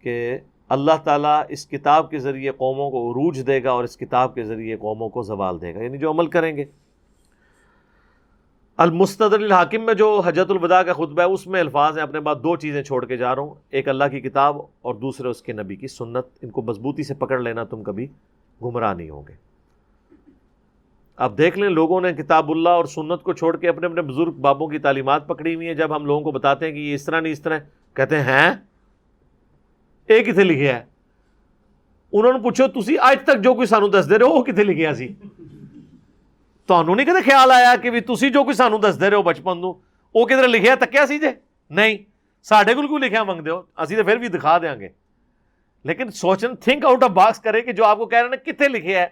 [0.01, 4.35] کہ اللہ تعالیٰ اس کتاب کے ذریعے قوموں کو عروج دے گا اور اس کتاب
[4.35, 6.65] کے ذریعے قوموں کو زوال دے گا۔ یعنی جو عمل کریں گے۔
[8.77, 12.35] المستدر الحاکم میں جو حجت الوداع کا خطبہ ہے، اس میں الفاظ ہیں، اپنے بعد
[12.35, 15.53] دو چیزیں چھوڑ کے جا رہا ہوں۔ ایک اللہ کی کتاب اور دوسرے اس کے
[15.53, 18.07] نبی کی سنت۔ ان کو مضبوطی سے پکڑ لینا تم کبھی
[18.63, 19.33] گمراہ نہیں ہوں گے۔
[21.17, 24.33] اب دیکھ لیں لوگوں نے کتاب اللہ اور سنت کو چھوڑ کے اپنے اپنے بزرگ
[24.33, 27.05] بابوں کی تعلیمات پکڑی ہوئی ہیں۔ جب ہم لوگوں کو بتاتے ہیں کہ یہ اس
[27.05, 27.59] طرح نہیں اس طرح،
[27.95, 28.51] کہتے ہیں
[30.07, 30.85] ایک کتنے لکھے ہے
[32.13, 34.65] انہوں نے پوچھو تھی اج تک جو کوئی سانو دس دے رہے ہو، وہ کتنے
[34.65, 35.09] لکھیا سی؟
[36.67, 39.23] تمہوں نہیں کدے خیال آیا کہ بھی تھی جو کوئی سانو دس دے رہے ہو
[39.23, 39.79] بچپن تو
[40.15, 41.31] وہ کدھر لکھیا، تکیا سی جے؟
[41.71, 41.97] نہیں،
[42.43, 44.89] ساڈے کو کوئی لکھیا منگتے ہو؟ اسی تو پھر بھی دکھا دیں گے۔
[45.87, 48.69] لیکن سوچن تھنک آؤٹ آف باکس کرے کہ جو آپ کو کہہ رہے ہیں کتنے
[48.69, 49.07] لکھے ہے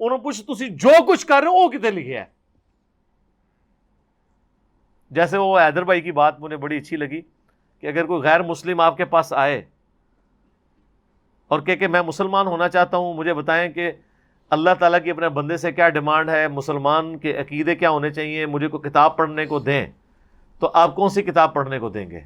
[0.00, 2.24] انہوں پوچھ تھی جو کچھ کر رہے ہو، وہ کتنے لکھے ہے
[5.10, 7.20] جیسے وہ حیدر بھائی کی بات مجھے بڑی اچھی لگی
[7.80, 9.64] کہ اگر کوئی غیر مسلم آپ کے پاس آئے
[11.50, 13.92] اور کہ کہ میں مسلمان ہونا چاہتا ہوں، مجھے بتائیں کہ
[14.50, 18.46] اللہ تعالیٰ کی اپنے بندے سے کیا ڈیمانڈ ہے، مسلمان کے عقیدے کیا ہونے چاہیے،
[18.46, 19.86] مجھے کوئی کتاب پڑھنے کو دیں
[20.58, 22.20] تو آپ کون سی کتاب پڑھنے کو دیں گے؟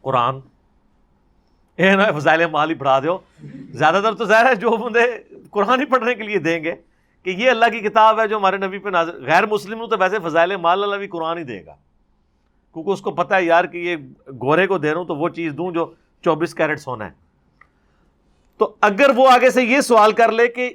[0.00, 0.40] قرآن۔
[1.78, 3.18] اے نا فضائل مال ہی پڑھا دو
[3.70, 5.00] زیادہ تر تو ظاہر ہے جو بندے
[5.50, 6.74] قرآن ہی پڑھنے کے لیے دیں گے
[7.22, 9.96] کہ یہ اللہ کی کتاب ہے جو ہمارے نبی پہ نازل غیر مسلم ہوں تو
[9.98, 11.74] ویسے فضائل مال اللہ بھی قرآن ہی دے گا۔
[12.72, 13.96] کیونکہ اس کو پتہ ہے یار کہ یہ
[14.40, 15.92] گورے کو دے رہا ہوں تو وہ چیز دوں جو
[16.24, 17.10] چوبیس کیرٹ سونا ہے۔
[18.58, 20.70] تو اگر وہ آگے سے یہ سوال کر لے کہ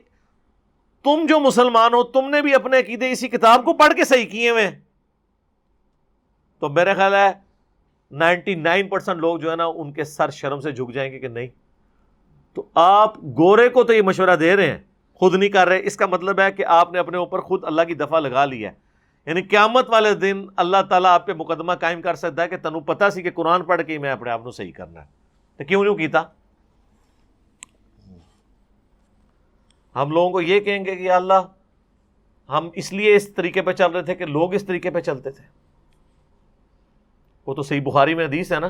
[1.03, 4.25] تم جو مسلمان ہو، تم نے بھی اپنے عقیدے اسی کتاب کو پڑھ کے صحیح
[4.25, 4.71] کیے ہوئے
[6.59, 7.31] تو میرا خیال ہے
[8.13, 11.19] نائنٹی نائن پرسینٹ لوگ جو ہے نا ان کے سر شرم سے جھک جائیں گے
[11.19, 11.47] کہ نہیں۔
[12.54, 14.78] تو آپ گورے کو تو یہ مشورہ دے رہے ہیں،
[15.13, 17.82] خود نہیں کر رہے۔ اس کا مطلب ہے کہ آپ نے اپنے اوپر خود اللہ
[17.82, 18.71] کی دفعہ لگا لی ہے۔
[19.26, 22.80] یعنی قیامت والے دن اللہ تعالیٰ آپ پہ مقدمہ قائم کر سکتا ہے کہ تنو
[22.80, 25.06] پتا سی کہ قرآن پڑھ کے میں اپنے آپ کو صحیح کرنا ہے۔
[25.58, 26.23] تو کیوں نہیں کیتا؟
[29.95, 31.47] ہم لوگوں کو یہ کہیں گے کہ اللہ،
[32.49, 35.32] ہم اس لیے اس طریقے پہ چل رہے تھے کہ لوگ اس طریقے پہ چلتے
[35.32, 35.62] تھے۔
[37.47, 38.69] وہ تو صحیح بخاری میں حدیث ہے نا،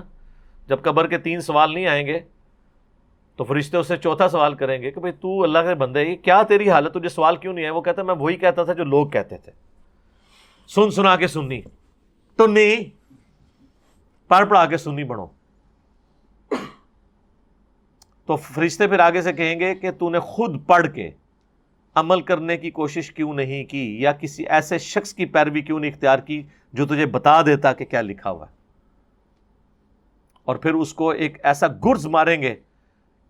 [0.68, 2.20] جب قبر کے تین سوال نہیں آئیں گے
[3.36, 6.42] تو فرشتے اس سے چوتھا سوال کریں گے کہ بھائی تو اللہ کے بندے کیا
[6.42, 9.08] تیری حالت تجھے سوال کیوں نہیں ہے وہ کہتا میں وہی کہتا تھا جو لوگ
[9.08, 9.52] کہتے تھے۔
[10.68, 11.62] سن سنا کے سننی
[12.38, 12.76] ٹنی۔
[14.28, 15.28] پڑھ پڑھا کے سننی بڑھو
[18.26, 21.10] تو فرشتے پھر آگے سے کہیں گے کہ تو نے خود پڑھ کے
[21.96, 25.92] عمل کرنے کی کوشش کیوں نہیں کی، یا کسی ایسے شخص کی پیروی کیوں نہیں
[25.92, 26.42] اختیار کی
[26.74, 28.63] جو تجھے بتا دیتا کہ کیا لکھا ہوا ہے۔
[30.46, 32.56] اور پھر اس کو ایک ایسا گرز ماریں گے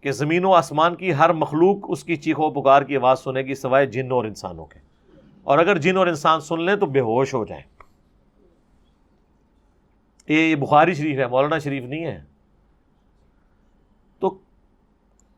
[0.01, 3.55] کہ زمین و آسمان کی ہر مخلوق اس کی چیخو پکار کی آواز سنے گی
[3.55, 4.79] سوائے جن اور انسانوں کے۔
[5.43, 7.63] اور اگر جن اور انسان سن لیں تو بے ہوش ہو جائیں۔
[10.27, 12.23] یہ بخاری شریف ہے، مولانا شریف نہیں ہے۔
[14.19, 14.37] تو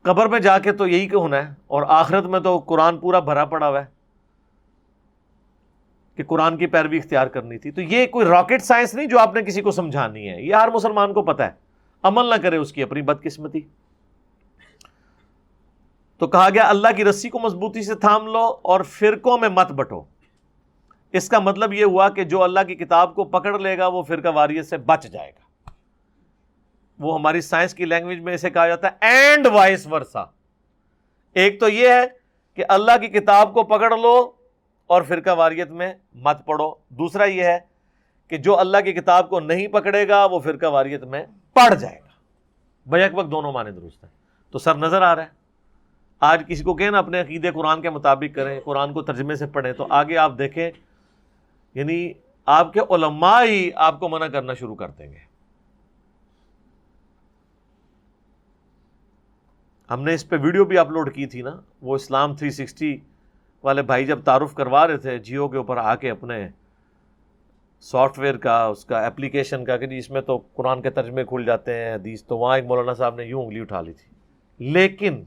[0.02, 3.20] قبر میں جا کے تو یہی کہ ہونا ہے؟ اور آخرت میں تو قرآن پورا
[3.20, 3.86] بھرا پڑا ہوا ہے
[6.16, 9.36] کہ قرآن کی پیروی اختیار کرنی تھی۔ تو یہ کوئی راکٹ سائنس نہیں جو آپ
[9.36, 11.65] نے کسی کو سمجھانی ہے۔ یہ ہر مسلمان کو پتا ہے۔
[12.06, 13.60] عمل نہ کرے اس کی اپنی بدقسمتی۔
[16.18, 19.72] تو کہا گیا، اللہ کی رسی کو مضبوطی سے تھام لو اور فرقوں میں مت
[19.72, 20.04] بٹو۔
[21.12, 24.04] اس کا مطلب یہ ہوا کہ جو اللہ کی کتاب کو پکڑ لے گا، وہ
[24.04, 25.72] فرقہ واریت سے بچ جائے گا۔
[27.00, 30.24] وہ ہماری سائنس کی لینگویج میں اسے کہا جاتا ہے، اینڈ وائس ورسا۔
[31.34, 32.06] ایک تو یہ ہے
[32.54, 34.32] کہ اللہ کی کتاب کو پکڑ لو
[34.88, 37.60] اور فرقہ واریت میں مت پڑھو دوسرا یہ ہے
[38.28, 42.00] کہ جو اللہ کی کتاب کو نہیں پکڑے گا، وہ فرقہ واریت میں پڑ جائے
[42.00, 42.10] گا۔
[42.90, 44.12] بیک وقت دونوں معنی درست ہیں۔
[44.52, 45.28] تو سر نظر آ رہا ہے۔
[46.20, 49.48] آج کسی کو کہیں نا اپنے عقیدے قرآن کے مطابق کریں، قرآن کو ترجمے سے
[49.48, 50.72] پڑھیں، تو آگے آپ دیکھیں
[51.74, 52.12] یعنی
[52.46, 55.20] آپ کے علماء ہی آپ کو منع کرنا شروع کر دیں گے۔
[59.90, 62.98] ہم نے اس پہ ویڈیو بھی اپلوڈ کی تھی نا، وہ اسلام 360
[63.64, 66.50] والے بھائی جب تعارف کروا رہے تھے جیو کے اوپر آ کے اپنے
[67.92, 71.24] سافٹ ویئر کا، اس کا اپلیکیشن کا، کہ جی اس میں تو قرآن کے ترجمے
[71.24, 74.16] کھل جاتے ہیں، حدیث، تو وہاں ایک مولانا صاحب نے یوں انگلی اٹھا لی تھی۔
[74.72, 75.24] لیکن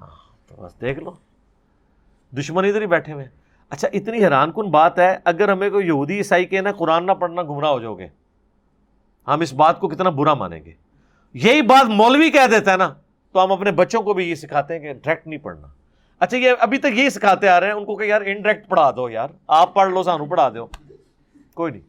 [0.00, 1.10] ہاں، تو بس دیکھ لو۔
[2.38, 3.24] دشمن ادھر ہی بیٹھے ہوئے
[3.70, 7.12] اچھا اتنی حیران کن بات ہے، اگر ہمیں کوئی یہودی عیسائی کہ نا، قرآن نہ
[7.12, 8.06] پڑھنا گمراہ ہو جاؤ گے۔
[9.26, 10.72] ہم اس بات کو کتنا برا مانیں گے۔
[11.34, 12.94] یہی بات مولوی کہہ دیتا ہے نا،
[13.32, 15.66] تو ہم اپنے بچوں کو بھی یہ سکھاتے ہیں کہ ڈائریکٹ نہیں پڑھنا۔
[16.18, 18.90] اچھا یہ ابھی تک یہی سکھاتے آ رہے ہیں، ان کو کہ یار انڈائریکٹ پڑھا
[18.90, 20.66] دو یار، آپ پڑھ لو، سانو پڑھا دو
[21.54, 21.82] کوئی نہیں۔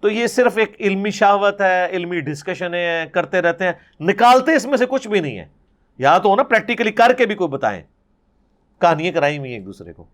[0.00, 4.76] تو یہ صرف ایک علمی شہوت ہے، علمی ڈسکشنیں کرتے رہتے ہیں۔ نکالتے اس میں
[4.76, 5.48] سے کچھ بھی نہیں ہے۔
[5.98, 7.82] یا تو ہو نا پریکٹیکلی کر کے بھی کوئی بتائیں۔
[8.80, 10.04] کہانیاں کرائی ہوئی ایک دوسرے کو۔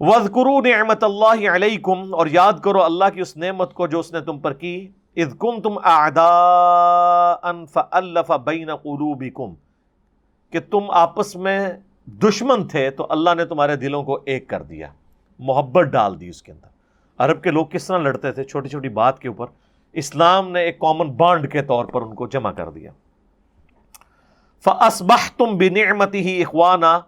[0.00, 4.20] وَذْكُرُوا نعمت اللہ علیکم اور یاد کرو اللہ کی اس نعمت کو جو اس نے
[4.20, 9.54] تم پر کی۔ اذ کنتم اعداء فالف بین قلوبکم
[10.50, 11.70] کہ تم آپس میں
[12.08, 14.92] دشمن تھے تو اللہ نے تمہارے دلوں کو ایک کر دیا،
[15.38, 16.66] محبت ڈال دی اس کے اندر۔
[17.18, 19.46] عرب کے لوگ کس طرح لڑتے تھے؟ چھوٹی چھوٹی بات کے اوپر۔
[19.92, 22.90] اسلام نے ایک کامن بانڈ کے طور پر ان کو جمع کر دیا۔
[24.64, 26.98] فسبح تم بنعمتی ہی اخوانہ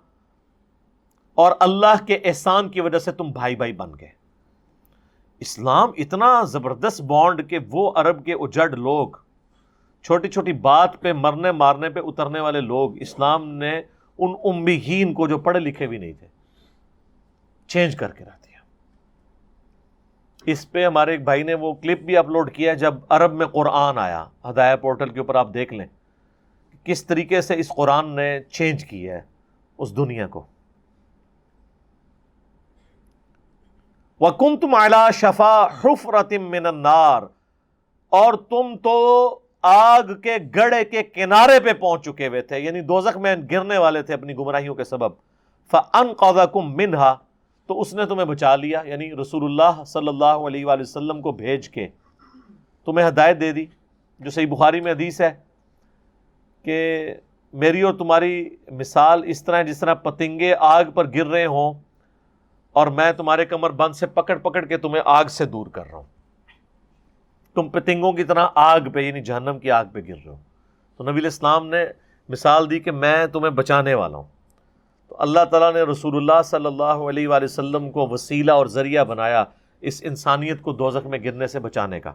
[1.34, 4.08] اور اللہ کے احسان کی وجہ سے تم بھائی بھائی بن گئے۔
[5.40, 9.08] اسلام اتنا زبردست بانڈ کہ وہ عرب کے اجڑ لوگ،
[10.02, 13.82] چھوٹی چھوٹی بات پہ، مرنے مارنے پہ اترنے والے لوگ، اسلام نے
[14.20, 16.26] ان امیین کو جو پڑھے لکھے بھی نہیں تھے۔
[17.66, 18.58] چینج کر کے رکھ دیا۔
[20.46, 23.98] اس پہ ہمارے ایک بھائی نے وہ کلپ بھی اپلوڈ کیا جب عرب میں قرآن
[23.98, 25.86] آیا۔ ہدایہ پورٹل کے اوپر آپ دیکھ لیں
[26.84, 29.22] کس طریقے سے اس قرآن نے چینج کیا ہے
[29.78, 30.46] اس دنیا کو۔
[34.20, 37.22] وکم تم اعلی شفا حف رتم النار۔
[38.08, 43.16] اور تم تو آگ کے گڑے کے کنارے پہ پہنچ چکے ہوئے تھے یعنی دوزخ
[43.16, 45.12] میں گرنے والے تھے اپنی گمراہیوں کے سبب۔
[45.70, 47.14] فن قوم منہا
[47.68, 51.32] تو اس نے تمہیں بچا لیا یعنی رسول اللہ صلی اللہ علیہ وآلہ وسلم کو
[51.32, 51.86] بھیج کے
[52.84, 53.64] تمہیں ہدایت دے دی،
[54.20, 55.30] جو صحیح بخاری میں حدیث ہے
[56.64, 57.14] کہ
[57.54, 61.74] میری اور تمہاری مثال اس طرح، جس طرح پتنگے آگ پر گر رہے ہوں
[62.76, 65.96] اور میں تمہارے کمر بند سے پکڑ پکڑ کے تمہیں آگ سے دور کر رہا
[65.96, 66.19] ہوں۔
[67.54, 70.36] تم پتنگوں کی طرح آگ پہ یعنی جہنم کی آگ پہ گر رہے ہو۔
[70.96, 71.84] تو نبی الاسلام نے
[72.28, 74.24] مثال دی کہ میں تمہیں بچانے والا ہوں۔
[75.08, 79.04] تو اللہ تعالیٰ نے رسول اللہ صلی اللہ علیہ وآلہ وسلم کو وسیلہ اور ذریعہ
[79.04, 79.44] بنایا
[79.80, 82.12] اس انسانیت کو دوزخ میں گرنے سے بچانے کا۔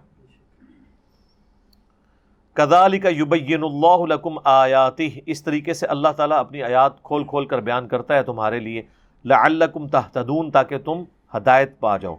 [2.54, 7.46] کدالی کا یبین اللہ لکم آیاتی اس طریقے سے اللہ تعالیٰ اپنی آیات کھول کھول
[7.46, 8.82] کر بیان کرتا ہے تمہارے لیے۔
[9.26, 11.04] لعلکم تحتدون تاکہ تم
[11.38, 12.16] ہدایت پا جاؤ۔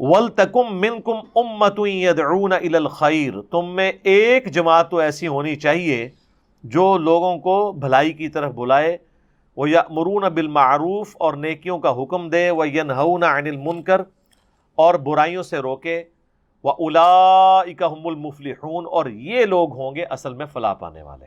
[0.00, 6.10] ولتکم منکم امت یدعون الی الخیر تم میں ایک جماعت تو ایسی ہونی چاہیے
[6.64, 8.98] جو لوگوں کو بھلائی کی طرف بلائے
[9.56, 14.00] وہ یامرون بالمعروف اور نیکیوں کا حکم دے وہ ینہون عن المنکر
[14.74, 16.04] اور برائیوں سے روکے
[16.64, 21.26] وہ الاکم المفلحون اور یہ لوگ ہوں گے اصل میں فلاح پانے والے۔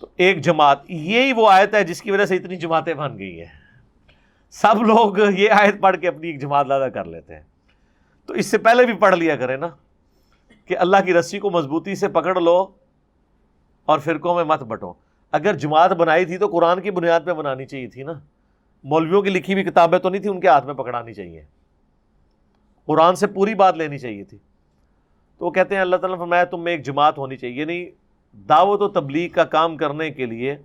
[0.00, 3.40] تو ایک جماعت، یہی وہ آیت ہے جس کی وجہ سے اتنی جماعتیں بن گئی
[3.40, 3.63] ہیں۔
[4.62, 7.42] سب لوگ یہ آیت پڑھ کے اپنی ایک جماعت لادا کر لیتے ہیں۔
[8.26, 9.68] تو اس سے پہلے بھی پڑھ لیا کریں نا
[10.64, 12.66] کہ اللہ کی رسی کو مضبوطی سے پکڑ لو
[13.84, 14.92] اور فرقوں میں مت بٹو۔
[15.32, 18.12] اگر جماعت بنائی تھی تو قرآن کی بنیاد پہ بنانی چاہیے تھی نا۔
[18.84, 21.44] مولویوں کی لکھی ہوئی کتابیں تو نہیں تھی ان کے ہاتھ میں پکڑانی چاہیے۔
[22.84, 24.38] قرآن سے پوری بات لینی چاہیے تھی۔
[25.38, 27.90] تو وہ کہتے ہیں، اللہ تعالیٰ فرمایا، تم میں ایک جماعت ہونی چاہیے۔ یعنی
[28.32, 30.56] دعوت و تبلیغ کا کام کرنے کے لیے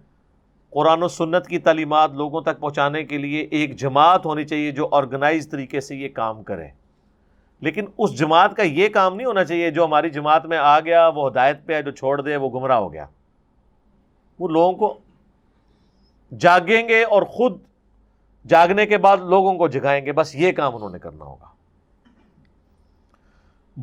[0.70, 4.90] قرآن و سنت کی تعلیمات لوگوں تک پہنچانے کے لیے ایک جماعت ہونی چاہیے جو
[4.92, 6.68] آرگنائز طریقے سے یہ کام کرے۔
[7.60, 11.08] لیکن اس جماعت کا یہ کام نہیں ہونا چاہیے جو ہماری جماعت میں آ گیا،
[11.08, 13.06] وہ ہدایت پہ ہے، جو چھوڑ دے، وہ گمراہ ہو گیا۔
[14.40, 15.00] وہ لوگوں کو
[16.40, 17.58] جاگیں گے اور خود
[18.48, 21.46] جاگنے کے بعد لوگوں کو جگائیں گے۔ بس یہ کام انہوں نے کرنا ہوگا۔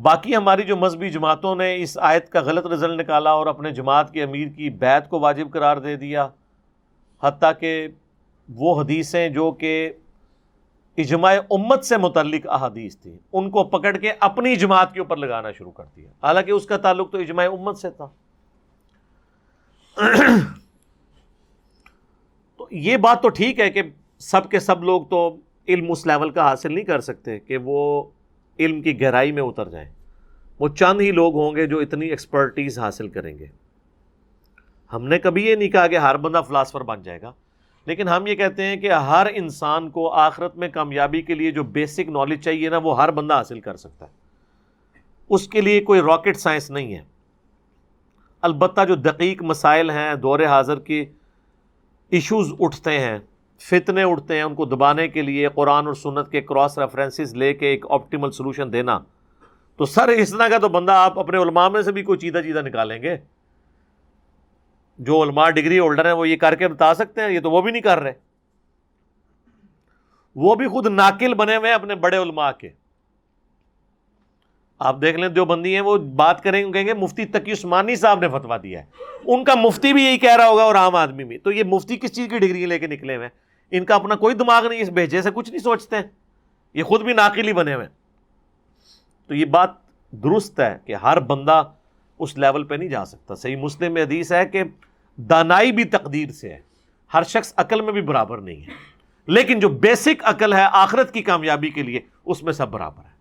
[0.01, 4.13] باقی ہماری جو مذہبی جماعتوں نے اس آیت کا غلط رزلٹ نکالا اور اپنے جماعت
[4.13, 6.27] کے امیر کی بیت کو واجب قرار دے دیا۔
[7.23, 7.87] حتیٰ کہ
[8.55, 9.93] وہ حدیثیں جو کہ
[10.97, 15.51] اجماع امت سے متعلق احادیث تھی ان کو پکڑ کے اپنی جماعت کے اوپر لگانا
[15.51, 18.07] شروع کر دیا۔ حالانکہ اس کا تعلق تو اجماع امت سے تھا۔
[22.57, 23.81] تو یہ بات تو ٹھیک ہے کہ
[24.19, 25.35] سب کے سب لوگ تو
[25.67, 28.03] علم اس لیول کا حاصل نہیں کر سکتے کہ وہ
[28.59, 29.89] علم کی گہرائی میں اتر جائیں۔
[30.59, 33.45] وہ چند ہی لوگ ہوں گے جو اتنی ایکسپرٹیز حاصل کریں گے۔
[34.93, 37.31] ہم نے کبھی یہ نہیں کہا کہ ہر بندہ فلاسفر بن جائے گا،
[37.85, 41.63] لیکن ہم یہ کہتے ہیں کہ ہر انسان کو آخرت میں کامیابی کے لیے جو
[41.63, 44.11] بیسک نالج چاہیے نا، وہ ہر بندہ حاصل کر سکتا ہے۔
[45.29, 47.03] اس کے لیے کوئی راکٹ سائنس نہیں ہے۔
[48.41, 51.05] البتہ جو دقیق مسائل ہیں، دور حاضر کے
[52.09, 53.17] ایشوز اٹھتے ہیں،
[53.59, 57.53] فتنے اٹھتے ہیں ان کو دبانے کے لیے، قرآن اور سنت کے کراس ریفرنسز لے
[57.53, 58.99] کے ایک آپٹیمل سولوشن دینا۔
[59.75, 62.37] تو سر، اس طرح کا تو بندہ آپ اپنے علماء میں سے بھی کوئی چیزہ
[62.37, 63.17] چیزہ نکالیں گے۔
[64.97, 67.61] جو علماء ڈگری ہولڈر ہیں وہ یہ کر کے بتا سکتے ہیں، یہ تو وہ
[67.61, 68.13] بھی نہیں کر رہے۔
[70.35, 72.69] وہ بھی خود ناقل بنے ہوئے ہیں اپنے بڑے علماء کے۔
[74.79, 77.95] آپ دیکھ لیں جو بندی ہیں، وہ بات کریں گے، کہیں گے، مفتی تقی عثمانی
[77.95, 78.85] صاحب نے فتوا دیا ہے۔
[79.25, 81.97] ان کا مفتی بھی یہی کہہ رہا ہوگا اور عام آدمی بھی۔ تو یہ مفتی
[81.97, 83.29] کس چیز کی ڈگری لے کے نکلے ہوئے
[83.71, 86.03] ان کا اپنا کوئی دماغ نہیں، اس بھیجے سے کچھ نہیں سوچتے۔ ہیں
[86.73, 87.87] یہ خود بھی ناقلی بنے ہوئے
[89.27, 89.69] تو یہ بات
[90.11, 91.63] درست ہے کہ ہر بندہ
[92.19, 94.63] اس لیول پہ نہیں جا سکتا۔ صحیح مسلم میں حدیث ہے کہ
[95.17, 96.59] دانائی بھی تقدیر سے ہے۔
[97.13, 98.71] ہر شخص عقل میں بھی برابر نہیں ہے۔
[99.25, 103.17] لیکن جو بیسک عقل ہے آخرت کی کامیابی کے لیے، اس میں سب برابر ہے۔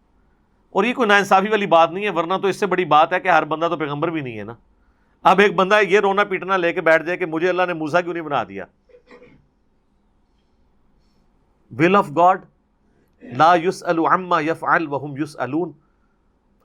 [0.71, 3.21] اور یہ کوئی ناانصافی والی بات نہیں ہے، ورنہ تو اس سے بڑی بات ہے
[3.21, 4.55] کہ ہر بندہ تو پیغمبر بھی نہیں ہے نا۔
[5.23, 8.01] اب ایک بندہ یہ رونا پیٹنا لے کے بیٹھ جائے کہ مجھے اللہ نے موسا
[8.01, 8.65] کیوں نہیں بنا دیا؟
[11.79, 12.45] ول آف گاڈ
[13.23, 15.37] لا یوس الما یف الحم یوس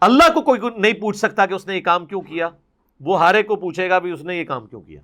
[0.01, 2.49] اللہ کو کوئی نہیں پوچھ سکتا کہ اس نے یہ کام کیوں کیا۔
[2.99, 5.01] وہ ہر ایک کو پوچھے گا بھی اس نے یہ کام کیوں کیا۔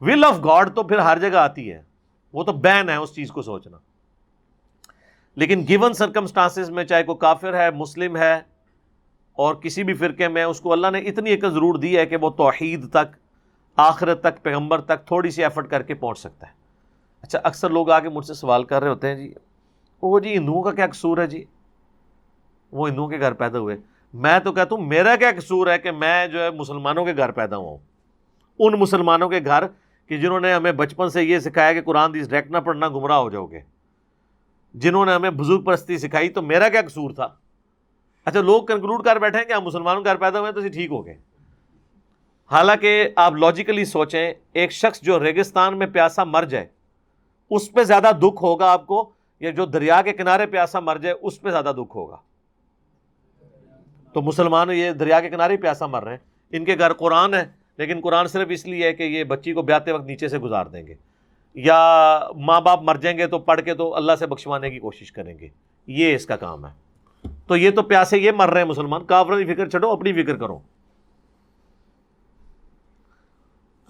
[0.00, 1.82] ول آف گاڈ تو پھر ہر جگہ آتی ہے۔
[2.32, 3.78] وہ تو بین ہے اس چیز کو سوچنا۔
[5.34, 8.40] لیکن گیون سرکمسٹانس میں چاہے کوئی کافر ہے، مسلم ہے،
[9.32, 12.16] اور کسی بھی فرقے میں اس کو اللہ نے اتنی ایک ضرور دی ہے کہ
[12.16, 13.16] وہ توحید تک،
[13.76, 16.52] آخرت تک، پیغمبر تک تھوڑی سی ایفرٹ کر کے پہنچ سکتا ہے۔
[17.22, 19.34] اچھا اکثر لوگ آ کے مجھ سے سوال کر رہے ہوتے ہیں جی۔
[20.02, 21.44] وہ جی ہندوؤں کا کیا قصور ہے جی؟
[22.72, 23.76] وہ ہندوؤں کے گھر پیدا ہوئے۔
[24.14, 27.30] میں تو کہتا ہوں، میرا کیا قصور ہے کہ میں جو ہے مسلمانوں کے گھر
[27.30, 27.78] پیدا ہوا ہوں۔
[28.58, 29.64] ان مسلمانوں کے گھر
[30.10, 33.16] کہ جنہوں نے ہمیں بچپن سے یہ سکھایا کہ قرآن دیس ڈائریکٹ نہ پڑھنا، گمراہ
[33.16, 33.60] ہو جاؤ گے۔
[34.74, 37.28] جنہوں نے ہمیں بزرگ پرستی سکھائی تو میرا کیا قصور تھا؟
[38.24, 41.06] اچھا لوگ کنکلوڈ کر بیٹھے ہیں کہ ہم مسلمانوں گھر پیدا ہوئے تو ٹھیک ہو
[41.06, 41.18] گئے۔
[42.50, 46.66] حالانکہ آپ لاجیکلی سوچیں، ایک شخص جو ریگستان میں پیاسا مر جائے،
[47.50, 51.14] اس پہ زیادہ دکھ ہوگا آپ کو، یا جو دریا کے کنارے پیاسا مر جائے،
[51.22, 52.16] اس پہ زیادہ دکھ ہوگا۔
[54.12, 56.18] تو مسلمان یہ دریا کے کنارے پیاسا مر رہے ہیں۔
[56.50, 59.62] ان کے گھر قرآن ہے۔ لیکن قرآن صرف اس لیے ہے کہ یہ بچی کو
[59.62, 60.94] بیاتے وقت نیچے سے گزار دیں گے
[61.56, 61.76] یا
[62.36, 65.38] ماں باپ مر جائیں گے تو پڑھ کے تو اللہ سے بخشوانے کی کوشش کریں
[65.38, 65.48] گے
[65.88, 69.38] یہ اس کا کام ہے تو یہ تو پیاسے یہ مر رہے ہیں مسلمان کافر
[69.38, 70.58] کی فکر چھڑو اپنی فکر کرو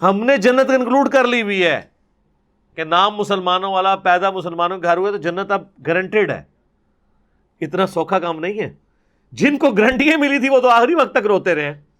[0.01, 1.81] ہم نے جنت انکلوڈ کر لی ہوئی ہے
[2.77, 6.43] کہ نام مسلمانوں والا پیدا مسلمانوں کے گھر ہوئے تو جنت اب گارنٹیڈ ہے
[7.61, 8.73] اتنا سوکھا کام نہیں ہے
[9.33, 11.90] جن کو گارنٹیاں ملی تھی وہ تو آخری وقت تک روتے رہے ہیں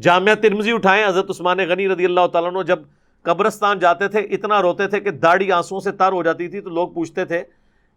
[0.00, 2.78] جامعہ ترمزی اٹھائیں، حضرت عثمان غنی رضی اللہ تعالیٰ عنہ جب
[3.22, 6.70] قبرستان جاتے تھے، اتنا روتے تھے کہ داڑھی آنسو سے تر ہو جاتی تھی، تو
[6.70, 7.42] لوگ پوچھتے تھے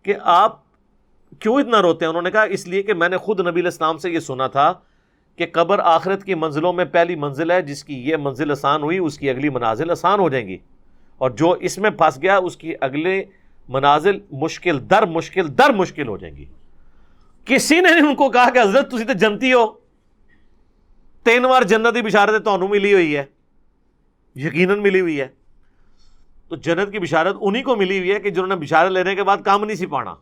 [0.03, 0.59] کہ آپ
[1.39, 3.97] کیوں اتنا روتے ہیں؟ انہوں نے کہا، اس لیے کہ میں نے خود نبی الاسلام
[3.97, 4.73] سے یہ سنا تھا
[5.35, 8.97] کہ قبر آخرت کی منزلوں میں پہلی منزل ہے، جس کی یہ منزل آسان ہوئی،
[8.97, 10.57] اس کی اگلی منازل آسان ہو جائیں گی۔
[11.17, 13.23] اور جو اس میں پھنس گیا، اس کی اگلے
[13.69, 16.45] منازل مشکل در مشکل در مشکل ہو جائیں گی۔
[17.45, 19.84] کسی نے ان کو کہا کہ حضرت تھی تو جنتی ہو۔
[21.25, 23.23] تین بار جنت کی بشارت تمہوں ملی ہوئی ہے
[24.35, 25.27] یقیناً ملی ہوئی ہے
[26.49, 29.23] تو جنت کی بشارت انہی کو ملی ہوئی ہے کہ جنہوں نے بشارت لینے کے
[29.23, 30.15] بعد کام نہیں سی پانا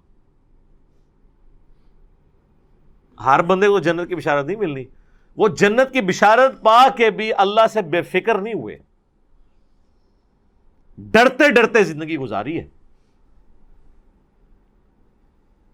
[3.18, 4.84] ہر بندے کو جنت کی بشارت نہیں ملنی
[5.38, 8.78] وہ جنت کی بشارت پا کے بھی اللہ سے بے فکر نہیں ہوئے
[10.98, 12.68] ڈرتے ڈرتے زندگی گزاری ہے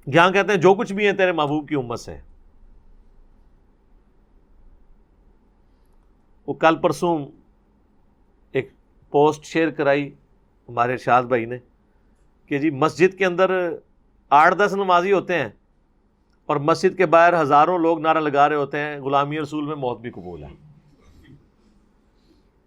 [0.08, 2.18] یہاں کہتے ہیں جو کچھ بھی ہے تیرے محبوب کی امت سے
[6.50, 7.28] وہ کل پرسوں
[8.52, 8.70] ایک
[9.10, 10.16] پوسٹ شیئر کرائی
[10.70, 11.58] ہمارے ارشاد بھائی نے
[12.46, 13.70] کہ جی مسجد کے اندر
[14.30, 15.50] آٹھ دس نمازی ہوتے ہیں
[16.46, 20.00] اور مسجد کے باہر ہزاروں لوگ نعرہ لگا رہے ہوتے ہیں، غلامی رسول میں موت
[20.00, 20.50] بھی قبول ہے۔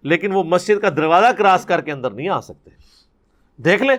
[0.02, 2.70] لیکن وہ مسجد کا دروازہ کراس کر کے اندر نہیں آ سکتے۔
[3.56, 3.96] دیکھ لیں،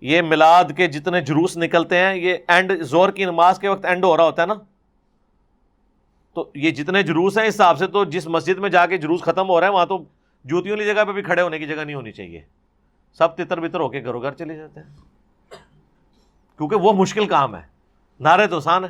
[0.00, 4.04] یہ میلاد کے جتنے جلوس نکلتے ہیں، یہ اینڈ زور کی نماز کے وقت اینڈ
[4.04, 4.54] ہو رہا ہوتا ہے نا۔
[6.38, 9.22] تو یہ جتنے جلوس ہیں اس حساب سے تو جس مسجد میں جا کے جلوس
[9.22, 10.04] ختم ہو رہا ہے، وہاں تو
[10.44, 12.42] جوتیوں والی جگہ پہ بھی کھڑے ہونے کی جگہ نہیں ہونی چاہیے۔
[13.12, 14.96] سب تتر بتر ہو کے گھروں گھر چلے جاتے ہیں۔
[16.56, 17.62] کیونکہ وہ مشکل کام ہے۔
[18.20, 18.88] نعرے تو آسان ہے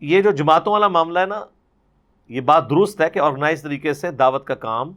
[0.00, 1.44] یہ جو جماعتوں والا معاملہ ہے نا،
[2.28, 4.92] یہ بات درست ہے کہ آرگنائز طریقے سے دعوت کا کام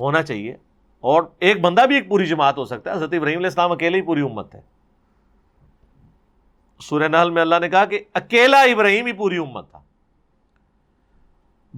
[0.00, 0.56] ہونا چاہیے۔
[1.00, 3.96] اور ایک بندہ بھی ایک پوری جماعت ہو سکتا ہے۔ حضرت ابراہیم علیہ السلام اکیلے
[3.96, 4.73] ہی پوری امت ہے
[6.80, 9.80] سورہ نحل میں اللہ نے کہا کہ اکیلا ابراہیم ہی پوری امت تھا۔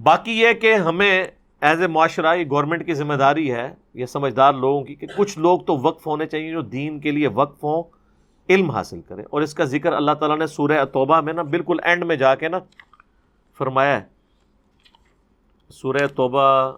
[0.03, 1.27] باقی یہ کہ ہمیں
[1.61, 5.39] ایز اے معاشرہ یہ گورنمنٹ کی ذمہ داری ہے، یہ سمجھدار لوگوں کی کہ کچھ
[5.39, 7.83] لوگ تو وقف ہونے چاہیے جو دین کے لیے وقف ہوں،
[8.49, 11.77] علم حاصل کریں۔ اور اس کا ذکر اللہ تعالیٰ نے سورہ توبہ میں نا بالکل
[11.83, 12.59] اینڈ میں جا کے نا
[13.57, 14.05] فرمایا ہے۔
[15.69, 16.71] سورہ توبہ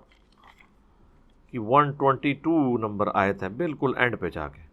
[1.51, 4.68] کی ون ٹوینٹی ٹو نمبر آئے تھے بالکل اینڈ پہ جا کے۔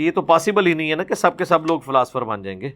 [0.00, 2.42] کہ یہ تو پاسبل ہی نہیں ہے نا کہ سب کے سب لوگ فلاسفر بن
[2.42, 2.70] جائیں گے۔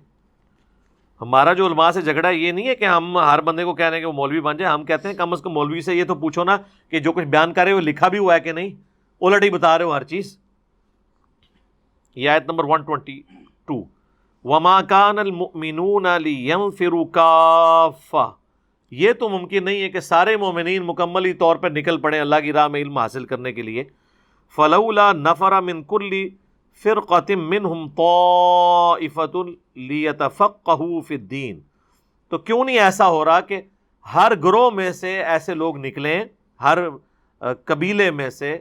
[1.21, 3.97] ہمارا جو علماء سے جھگڑا یہ نہیں ہے کہ ہم ہر بندے کو کہہ رہے
[3.97, 6.05] ہیں کہ وہ مولوی بن جائے، ہم کہتے ہیں کم از کم مولوی سے یہ
[6.05, 6.57] تو پوچھو نا
[6.91, 8.71] کہ جو کچھ بیان کر رہے ہو، لکھا بھی ہوا ہے کہ نہیں؟
[9.21, 10.39] الٹ ہی بتا رہے ہو ہر چیز۔
[12.17, 13.21] یہ آیت نمبر ون ٹوینٹی
[13.67, 13.83] ٹو
[14.45, 16.07] وما کان المؤمنون
[16.79, 18.29] فرو کافا
[18.91, 22.53] یہ تو ممکن نہیں ہے کہ سارے مومنین مکملی طور پر نکل پڑے اللہ کی
[22.53, 23.85] راہ میں علم حاصل کرنے کے لیے۔
[24.57, 26.29] فلولا نفر من کلی
[26.83, 29.37] فرقتم منہم طائفت
[29.75, 31.61] لیتفقہو فی الدین۔
[32.29, 33.61] تو کیوں نہیں ایسا ہو رہا کہ
[34.15, 36.25] ہر گروہ میں سے ایسے لوگ نکلیں،
[36.61, 36.79] ہر
[37.65, 38.59] قبیلے میں سے،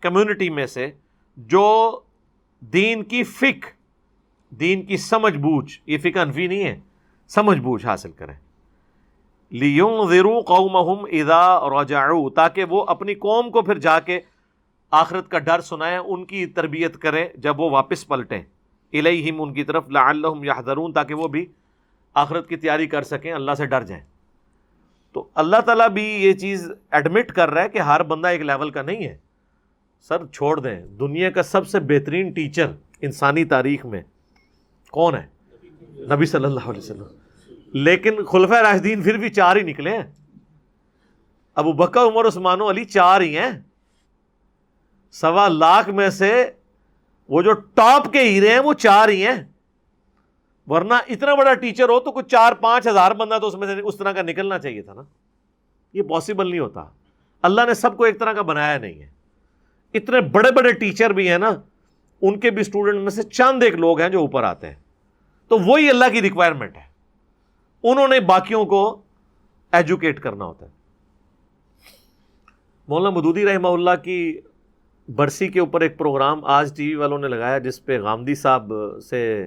[0.00, 0.90] کمیونٹی میں سے،
[1.36, 2.00] جو
[2.60, 3.66] دین کی فک
[4.50, 6.80] دین کی سمجھ بوجھ، یہ فک انفی نہیں ہے،
[7.28, 8.34] سمجھ بوجھ حاصل کریں۔
[9.50, 10.76] لیوں ذرو قوم
[11.12, 14.20] ادا رجعو تاکہ وہ اپنی قوم کو پھر جا کے
[14.94, 18.42] آخرت کا ڈر سنائیں، ان کی تربیت کریں جب وہ واپس پلٹیں۔
[18.92, 21.46] الیہم، ان کی طرف، لعلہم یحذرون، تاکہ وہ بھی
[22.14, 24.04] آخرت کی تیاری کر سکیں، اللہ سے ڈر جائیں۔
[25.12, 28.70] تو اللہ تعالیٰ بھی یہ چیز ایڈمٹ کر رہا ہے کہ ہر بندہ ایک لیول
[28.70, 29.16] کا نہیں ہے۔
[30.08, 32.66] سر، چھوڑ دیں۔ دنیا کا سب سے بہترین ٹیچر
[33.00, 34.02] انسانی تاریخ میں
[34.90, 35.26] کون ہے؟
[35.84, 37.06] نبی صلی اللہ علیہ وسلم۔
[37.72, 40.12] لیکن خلفۂ راشدین پھر بھی چار ہی نکلے ہیں۔
[41.54, 43.50] ابو بکر، عمر، عثمان و علی چار ہی ہیں۔
[45.14, 46.50] سوا لاکھ میں سے
[47.28, 49.42] وہ جو ٹاپ کے ہیرے ہیں وہ چار ہی ہیں۔
[50.66, 53.80] ورنہ اتنا بڑا ٹیچر ہو تو کچھ چار پانچ ہزار بندہ تو اس میں سے
[53.80, 55.02] اس طرح کا نکلنا چاہیے تھا نا۔
[55.92, 56.84] یہ پاسبل نہیں ہوتا۔
[57.42, 59.10] اللہ نے سب کو ایک طرح کا بنایا نہیں ہے۔
[59.94, 61.50] اتنے بڑے بڑے ٹیچر بھی ہیں نا،
[62.22, 64.74] ان کے بھی اسٹوڈنٹ میں سے چند ایک لوگ ہیں جو اوپر آتے ہیں۔
[65.48, 66.92] تو وہی اللہ کی ریکوائرمنٹ ہے۔
[67.82, 69.02] انہوں نے باقیوں کو
[69.72, 70.70] ایجوکیٹ کرنا ہوتا ہے۔
[72.88, 74.40] مولانا مدودی رحمہ اللہ کی
[75.08, 78.72] برسی کے اوپر ایک پروگرام آج ٹی وی والوں نے لگایا، جس پہ غامدی صاحب
[79.10, 79.46] سے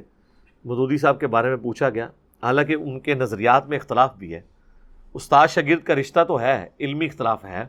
[0.65, 2.09] مدودی صاحب کے بارے میں پوچھا گیا۔
[2.43, 4.41] حالانکہ ان کے نظریات میں اختلاف بھی ہے۔
[5.13, 7.65] استاد شاگرد کا رشتہ تو ہے، علمی اختلاف ہے۔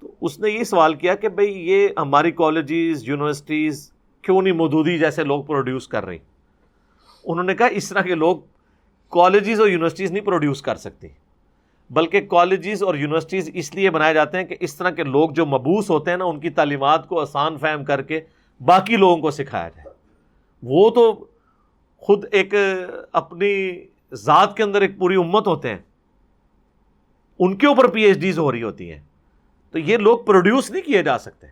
[0.00, 4.98] تو اس نے یہ سوال کیا کہ بھئی یہ ہماری کالجز یونیورسٹیز کیوں نہیں مودودی
[4.98, 6.18] جیسے لوگ پروڈیوس کر رہی؟
[7.24, 8.36] انہوں نے کہا، اس طرح کے لوگ
[9.10, 11.08] کالجز اور یونیورسٹیز نہیں پروڈیوس کر سکتی۔
[11.90, 15.46] بلکہ کالجز اور یونیورسٹیز اس لیے بنائے جاتے ہیں کہ اس طرح کے لوگ جو
[15.46, 18.20] مبوس ہوتے ہیں نا، ان کی تعلیمات کو آسان فہم کر کے
[18.64, 19.94] باقی لوگوں کو سکھایا جائے۔
[20.62, 21.24] وہ تو
[21.96, 22.54] خود ایک،
[23.12, 23.72] اپنی
[24.12, 25.78] ذات کے اندر ایک پوری امت ہوتے ہیں۔
[27.38, 29.00] ان کے اوپر پی ایچ ڈیز ہو رہی ہوتی ہیں۔
[29.70, 31.46] تو یہ لوگ پروڈیوس نہیں کیے جا سکتے۔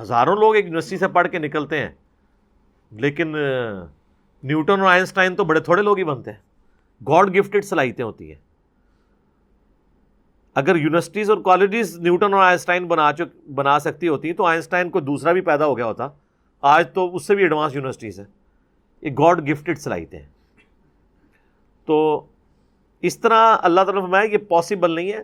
[0.00, 1.88] ہزاروں لوگ ایک یونیورسٹی سے پڑھ کے نکلتے ہیں۔
[2.90, 3.34] لیکن،
[4.42, 6.38] نیوٹن اور آئنسٹائن تو بڑے تھوڑے لوگ ہی بنتے ہیں۔
[7.06, 8.53] گاڈ گفٹڈ صلاحیتیں ہوتی ہیں۔
[10.54, 15.00] اگر یونیورسٹیز اور کالجز نیوٹن اور آئنسٹائن بنا چک بنا سکتی ہوتی تو آئنسٹائن کو
[15.00, 16.08] دوسرا بھی پیدا ہو گیا ہوتا۔
[16.60, 18.26] آج تو اس سے بھی ایڈوانس یونیورسٹیز ہیں۔
[19.02, 20.26] یہ گاڈ گفٹڈ صلاحیتیں ہیں۔
[21.86, 22.26] تو
[23.02, 25.22] اس طرح اللہ تعالیٰ فرمایا یہ پاسبل نہیں ہے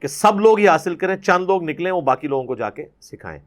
[0.00, 2.84] کہ سب لوگ یہ حاصل کریں، چند لوگ نکلیں، وہ باقی لوگوں کو جا کے
[3.00, 3.40] سکھائیں۔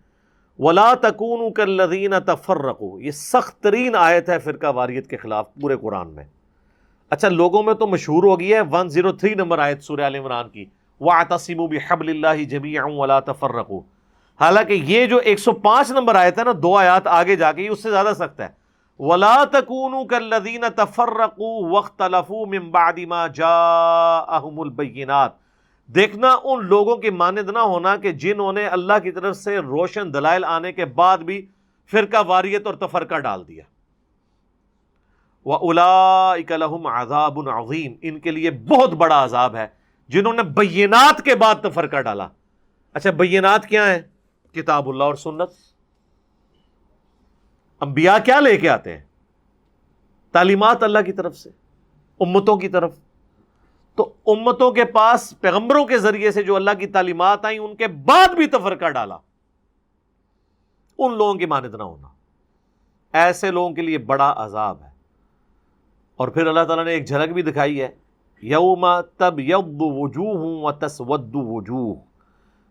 [0.60, 5.54] ولا تکون کر لدین تفر رکھو یہ سخت ترین آیت ہے فرقہ واریت کے خلاف
[5.62, 6.24] پورے قرآن میں۔
[7.10, 10.16] اچھا لوگوں میں تو مشہور ہو گئی ہے۔ ون زیرو تھری نمبر آیت سورہ عال
[10.16, 10.66] عمران کی۔
[11.00, 13.60] وہ آتسیم و بحب اللہ جبی ولا تفر
[14.40, 17.68] حالانکہ یہ جو ایک سو پانچ نمبر آیت ہے نا، دو آیات آگے جا کے
[17.68, 18.48] اس سے زیادہ سخت ہے۔
[19.00, 21.10] ولا تکون کر لدین تفر
[21.72, 22.02] وقت
[22.48, 23.26] من بعد ما
[24.58, 25.32] البینات
[25.90, 30.14] دیکھنا ان لوگوں کی مانند نہ ہونا کہ جنہوں نے اللہ کی طرف سے روشن
[30.14, 31.46] دلائل آنے کے بعد بھی
[31.92, 33.64] فرقہ، واریت اور تفرقہ ڈال دیا۔
[35.46, 36.34] وہ الا
[36.92, 39.68] عذاب عظیم ان کے لیے بہت بڑا عذاب ہے۔
[40.08, 42.28] جنہوں نے بینات کے بعد تفرقہ ڈالا۔
[42.94, 44.02] اچھا بینات کیا ہے
[44.54, 45.50] کتاب اللہ اور سنت۔
[47.82, 49.06] انبیاء کیا لے کے آتے ہیں؟
[50.32, 51.50] تعلیمات اللہ کی طرف سے،
[52.20, 53.00] امتوں کی طرف۔
[53.96, 57.88] تو امتوں کے پاس، پیغمبروں کے ذریعے سے جو اللہ کی تعلیمات آئیں، ان کے
[57.88, 59.18] بعد بھی تفرقہ ڈالا۔
[60.98, 62.08] ان لوگوں کی مانت نہ ہونا۔
[63.14, 64.90] ایسے لوگوں کے لیے بڑا عذاب ہے۔
[66.16, 67.96] اور پھر اللہ تعالیٰ نے ایک جھلک بھی دکھائی ہے۔
[68.42, 68.86] یوم
[69.18, 71.96] تب یب وجوہ ہوں تسود وجوہ۔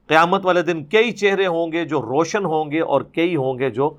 [0.07, 3.71] قیامت والے دن کئی چہرے ہوں گے جو روشن ہوں گے اور کئی ہوں گے
[3.71, 3.91] جو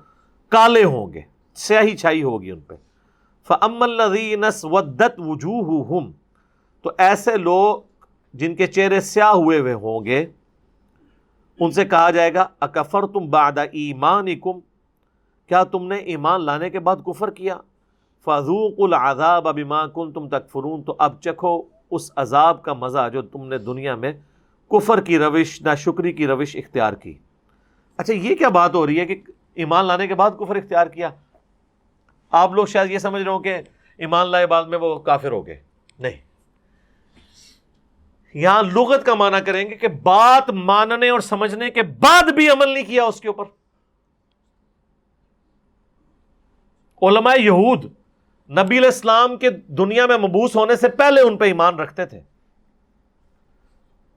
[0.48, 1.20] کالے ہوں گے۔
[1.54, 2.74] سیاہی چھائی ہوگی ان پہ۔
[3.48, 6.00] فم الدین ودت وجوہ
[6.82, 7.82] تو ایسے لوگ
[8.34, 10.26] جن کے چہرے سیاہ ہوئے ہوئے ہوں گے،
[11.60, 16.78] ان سے کہا جائے گا اکفر تم باد ایمان کیا تم نے ایمان لانے کے
[16.78, 17.56] بعد کفر کیا؟
[18.26, 23.22] فضوق العذاب ابیما کن تم تک فرون تو اب چکھو اس عذاب کا مزہ جو
[23.22, 24.12] تم نے دنیا میں
[24.70, 27.18] کفر کی روش نہ شکری کی روش اختیار کی۔
[27.96, 29.22] اچھا یہ کیا بات ہو رہی ہے کہ
[29.54, 31.10] ایمان لانے کے بعد کفر اختیار کیا؟
[32.30, 33.56] آپ لوگ شاید یہ سمجھ رہے ہو کہ
[33.98, 35.60] ایمان لائے بعد میں وہ کافر ہو گئے۔
[35.98, 36.26] نہیں۔
[38.34, 42.68] یہاں لغت کا معنی کریں گے کہ بات ماننے اور سمجھنے کے بعد بھی عمل
[42.68, 43.44] نہیں کیا اس کے اوپر۔
[47.02, 47.92] علماء یہود
[48.50, 52.20] نبی علیہ السلام کے دنیا میں مبوس ہونے سے پہلے ان پہ ایمان رکھتے تھے۔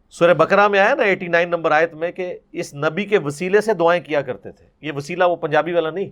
[0.09, 3.61] سورہ بکرا میں آیا نا ایٹی نائن نمبر آیت میں کہ اس نبی کے وسیلے
[3.61, 6.09] سے دعائیں کیا کرتے تھے۔ یہ وسیلہ وہ پنجابی والا نہیں،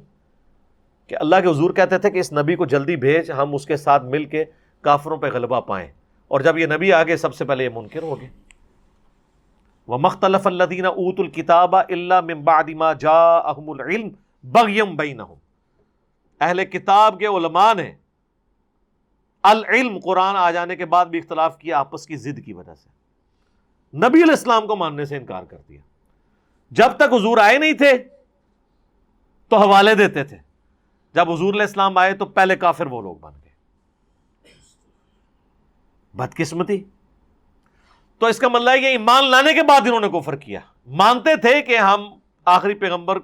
[1.09, 3.77] کہ اللہ کے حضور کہتے تھے کہ اس نبی کو جلدی بھیج، ہم اس کے
[3.77, 4.45] ساتھ مل کے
[4.81, 5.87] کافروں پہ غلبہ پائیں۔
[6.27, 8.29] اور جب یہ نبی آگے، سب سے پہلے یہ منکر ہو گئے۔
[9.87, 14.09] وہ مختلف اللہ اوت الکتاب اللہ جا احم العلم
[14.43, 15.21] بغیم بین
[16.39, 17.93] اہل کتاب کے علماء نے
[19.43, 22.89] العلم قرآن آ جانے کے بعد بھی اختلاف کیا، آپس کی ضد کی وجہ سے۔
[23.97, 25.81] نبی علیہ السلام کو ماننے سے انکار کر دیا۔
[26.71, 27.91] جب تک حضور آئے نہیں تھے،
[29.47, 30.37] تو حوالے دیتے تھے۔
[31.13, 33.51] جب حضور علیہ السلام آئے تو پہلے کافر وہ لوگ بن گئے۔
[36.13, 36.83] بدقسمتی۔
[38.19, 41.61] تو اس کا مطلب یہ ایمان لانے کے بعد انہوں نے کفر کیا۔ مانتے تھے
[41.61, 43.17] کہ ہم آخری پیغمبر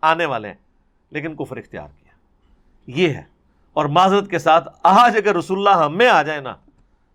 [0.00, 0.54] آنے والے ہیں،
[1.10, 2.12] لیکن کفر اختیار کیا۔
[2.86, 3.22] یہ ہے۔
[3.72, 6.54] اور معذرت کے ساتھ آج اگر رسول اللہ ہم میں آ جائے نا،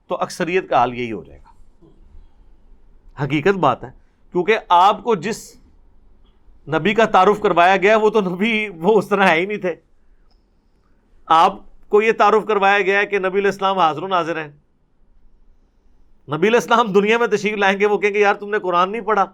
[0.08, 1.50] تو اکثریت کا حال یہی ہو جائے گا۔
[3.24, 3.90] حقیقت بات ہے،
[4.32, 5.56] کیونکہ آپ کو جس
[6.68, 9.76] نبی کا تعارف کروایا گیا، وہ تو نبی، وہ اس طرح ہے ہی نہیں تھے۔
[11.26, 11.54] آپ
[11.90, 14.48] کو یہ تعارف کروایا گیا کہ نبی علیہ السلام حاضر و ناظر ہیں۔
[16.28, 18.92] نبی علیہ السلام دنیا میں تشریف لائیں گے، وہ کہیں گے، یار تم نے قرآن
[18.92, 19.26] نہیں پڑھا۔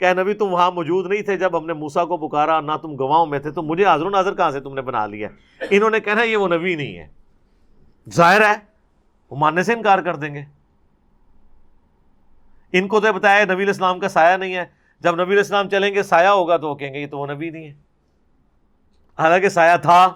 [0.00, 2.96] کہ نبی تم وہاں موجود نہیں تھے جب ہم نے موسا کو پکارا، نہ تم
[2.96, 5.28] گواہوں میں تھے، تو مجھے حاضر و ناظر کہاں سے تم نے بنا لیا؟
[5.70, 7.08] انہوں نے کہنا یہ وہ نبی نہیں ہے۔
[8.10, 8.54] ظاہر ہے،
[9.30, 10.42] وہ ماننے سے انکار کر دیں گے۔
[12.72, 14.64] ان کو تو بتایا نبی علیہ السلام کا سایہ نہیں ہے۔
[15.00, 17.26] جب نبی علیہ السلام چلیں گے، سایہ ہوگا تو وہ کہیں گے، یہ تو وہ
[17.26, 17.74] نبی نہیں ہے۔
[19.18, 20.14] حالانکہ سایہ تھا۔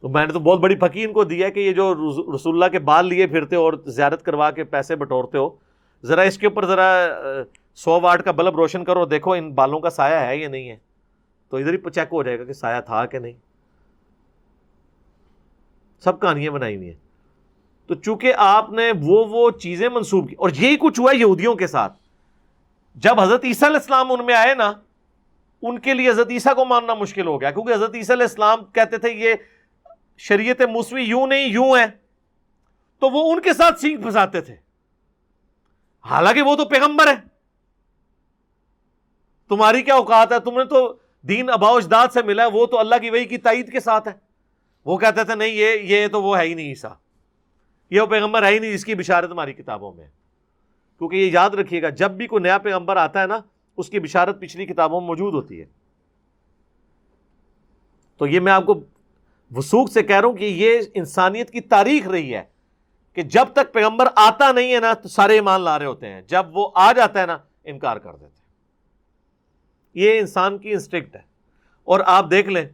[0.00, 1.94] تو میں نے تو بہت بڑی پھکی ان کو دیا کہ یہ جو
[2.34, 5.50] رسول اللہ کے بال لیے پھرتے ہو اور زیارت کروا کے پیسے بٹورتے ہو،
[6.04, 6.96] ذرا اس کے اوپر ذرا
[7.78, 10.76] سو واٹ کا بلب روشن کرو، دیکھو ان بالوں کا سایہ ہے یا نہیں ہے۔
[11.48, 13.32] تو ادھر ہی چیک ہو جائے گا کہ سایہ تھا کہ نہیں۔
[16.00, 16.96] سب کہانیاں بنائی ہوئی ہیں۔
[17.86, 21.66] تو چونکہ آپ نے وہ وہ چیزیں منسوخ کی، اور یہی کچھ ہوا یہودیوں کے
[21.66, 21.92] ساتھ۔
[22.94, 24.72] جب حضرت عیسیٰ علیہ السلام ان میں آئے نا،
[25.62, 28.64] ان کے لیے حضرت عیسیٰ کو ماننا مشکل ہو گیا۔ کیونکہ حضرت عیسیٰ علیہ السلام
[28.64, 29.34] کہتے تھے، یہ
[30.16, 31.86] شریعت موسوی یوں نہیں، یوں ہے۔
[32.98, 34.54] تو وہ ان کے ساتھ سینک پھنساتے تھے۔
[36.04, 37.27] حالانکہ وہ تو پیغمبر ہے
[39.48, 42.78] تمہاری کیا اوقات ہے؟ تم نے تو دین ابا اجداد سے ملا ہے، وہ تو
[42.78, 44.12] اللہ کی وہی کی تائید کے ساتھ ہے۔
[44.84, 46.88] وہ کہتے تھے، نہیں، یہ یہ تو وہ ہے ہی نہیں عیسا
[47.90, 50.06] یہ وہ پیغمبر ہے ہی نہیں جس کی بشارت ہماری کتابوں میں
[50.98, 53.38] کیونکہ یہ یاد رکھیے گا، جب بھی کوئی نیا پیغمبر آتا ہے نا،
[53.76, 55.64] اس کی بشارت پچھلی کتابوں میں موجود ہوتی ہے۔
[58.16, 58.80] تو یہ میں آپ کو
[59.56, 62.42] وسوخ سے کہہ رہا ہوں کہ یہ انسانیت کی تاریخ رہی ہے
[63.14, 66.22] کہ جب تک پیغمبر آتا نہیں ہے نا، تو سارے ایمان لا رہے ہوتے ہیں۔
[66.22, 68.37] جب وہ آ جاتا ہے نا، انکار کر دیتے ہیں۔
[69.98, 71.20] یہ انسان کی انسٹرکٹ ہے۔
[71.84, 72.68] اور آپ دیکھ لیں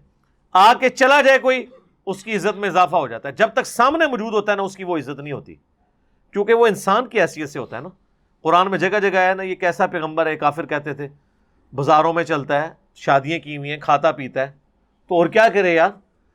[0.53, 1.66] آ کے چلا جائے کوئی،
[2.07, 4.62] اس کی عزت میں اضافہ ہو جاتا ہے۔ جب تک سامنے موجود ہوتا ہے نا،
[4.62, 5.55] اس کی وہ عزت نہیں ہوتی۔
[6.33, 7.89] کیونکہ وہ انسان کی حیثیت سے ہوتا ہے نا۔
[8.43, 11.09] قرآن میں جگہ جگہ ہے نا، یہ کیسا پیغمبر ہے، کافر کہتے تھے۔
[11.72, 14.53] بازاروں میں چلتا ہے، شادیاں کی ہوئی ہیں، کھاتا پیتا ہے۔
[15.09, 15.91] تو اور کیا کرے یار؟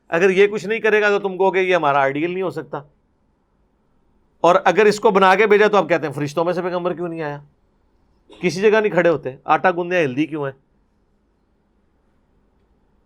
[0.07, 2.49] اگر یہ کچھ نہیں کرے گا تو تم کو کہ یہ ہمارا آئیڈیل نہیں ہو
[2.49, 2.81] سکتا۔
[4.41, 6.93] اور اگر اس کو بنا کے بھیجا تو آپ کہتے ہیں، فرشتوں میں سے پیغمبر
[6.93, 7.41] کیوں نہیں آیا؟
[8.41, 10.68] کسی جگہ نہیں کھڑے ہوتے۔ آٹا گوندے ہلدی کیوں ہے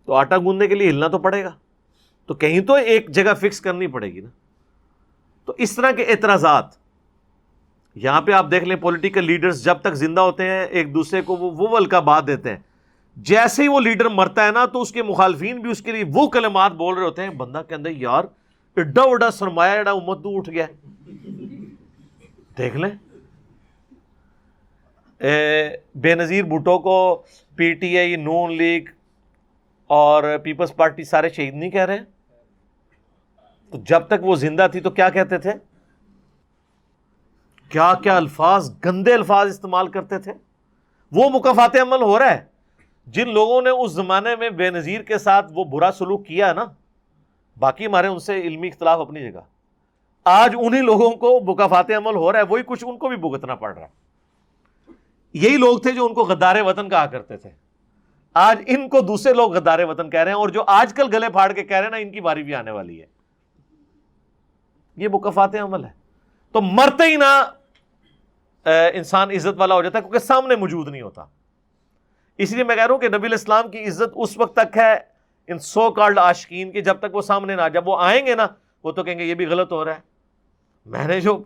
[0.06, 1.52] تو آٹا گوندنے کے لیے ہلنا تو پڑے گا۔
[2.26, 4.28] تو کہیں تو ایک جگہ فکس کرنی پڑے گی نا۔
[5.44, 6.64] تو اس طرح کے اعتراضات۔
[7.94, 11.36] یہاں پہ آپ دیکھ لیں پولیٹیکل لیڈرز جب تک زندہ ہوتے ہیں، ایک دوسرے کو
[11.36, 12.56] وہ ولکا بات دیتے ہیں۔
[13.16, 16.04] جیسے ہی وہ لیڈر مرتا ہے نا، تو اس کے مخالفین بھی اس کے لیے
[16.14, 18.24] وہ کلمات بول رہے ہوتے ہیں۔ بندہ کے اندر یار،
[18.76, 20.66] ایڈا وڈا سرمایہ ایڈا امت اٹھ گیا
[22.58, 22.90] دیکھ لیں۔
[25.94, 27.22] بے نظیر بھٹو کو
[27.56, 28.84] P T I, Noon League
[29.86, 31.98] اور پیپلز پارٹی سارے شہید نہیں کہہ رہے
[33.70, 35.50] تو جب تک وہ زندہ تھی تو کیا کہتے تھے؟
[37.68, 40.32] کیا کیا الفاظ، گندے الفاظ استعمال کرتے تھے؟
[41.12, 42.44] وہ مقافات عمل ہو رہا ہے۔
[43.06, 46.64] جن لوگوں نے اس زمانے میں بے نظیر کے ساتھ وہ برا سلوک کیا نا،
[47.58, 49.40] باقی ہمارے ان سے علمی اختلاف اپنی جگہ۔
[50.24, 53.54] آج انہی لوگوں کو مقافات عمل ہو رہا ہے، وہی کچھ ان کو بھی بھگتنا
[53.54, 54.04] پڑ رہا ہے۔
[55.32, 57.50] یہی لوگ تھے جو ان کو غدار وطن کہا کرتے تھے۔
[58.34, 61.28] آج ان کو دوسرے لوگ غدار وطن کہہ رہے ہیں اور جو آج کل گلے
[61.28, 63.06] پھاڑ کے کہہ رہے ہیں نا، ان کی باری بھی آنے والی ہے۔
[64.96, 65.90] یہ مقافات عمل ہے۔
[66.52, 67.50] تو مرتے ہی نہ
[68.94, 71.24] انسان عزت والا ہو جاتا ہے کیونکہ سامنے موجود نہیں ہوتا۔
[72.38, 74.94] اس لیے میں کہہ رہا ہوں کہ نبی الاسلام کی عزت اس وقت تک ہے،
[75.46, 78.46] ان سو کارڈ آشکین کی جب تک وہ سامنے نہ جب وہ آئیں گے نا،
[78.84, 80.00] وہ تو کہیں گے یہ بھی غلط ہو رہا ہے۔
[80.86, 81.42] میں نے جو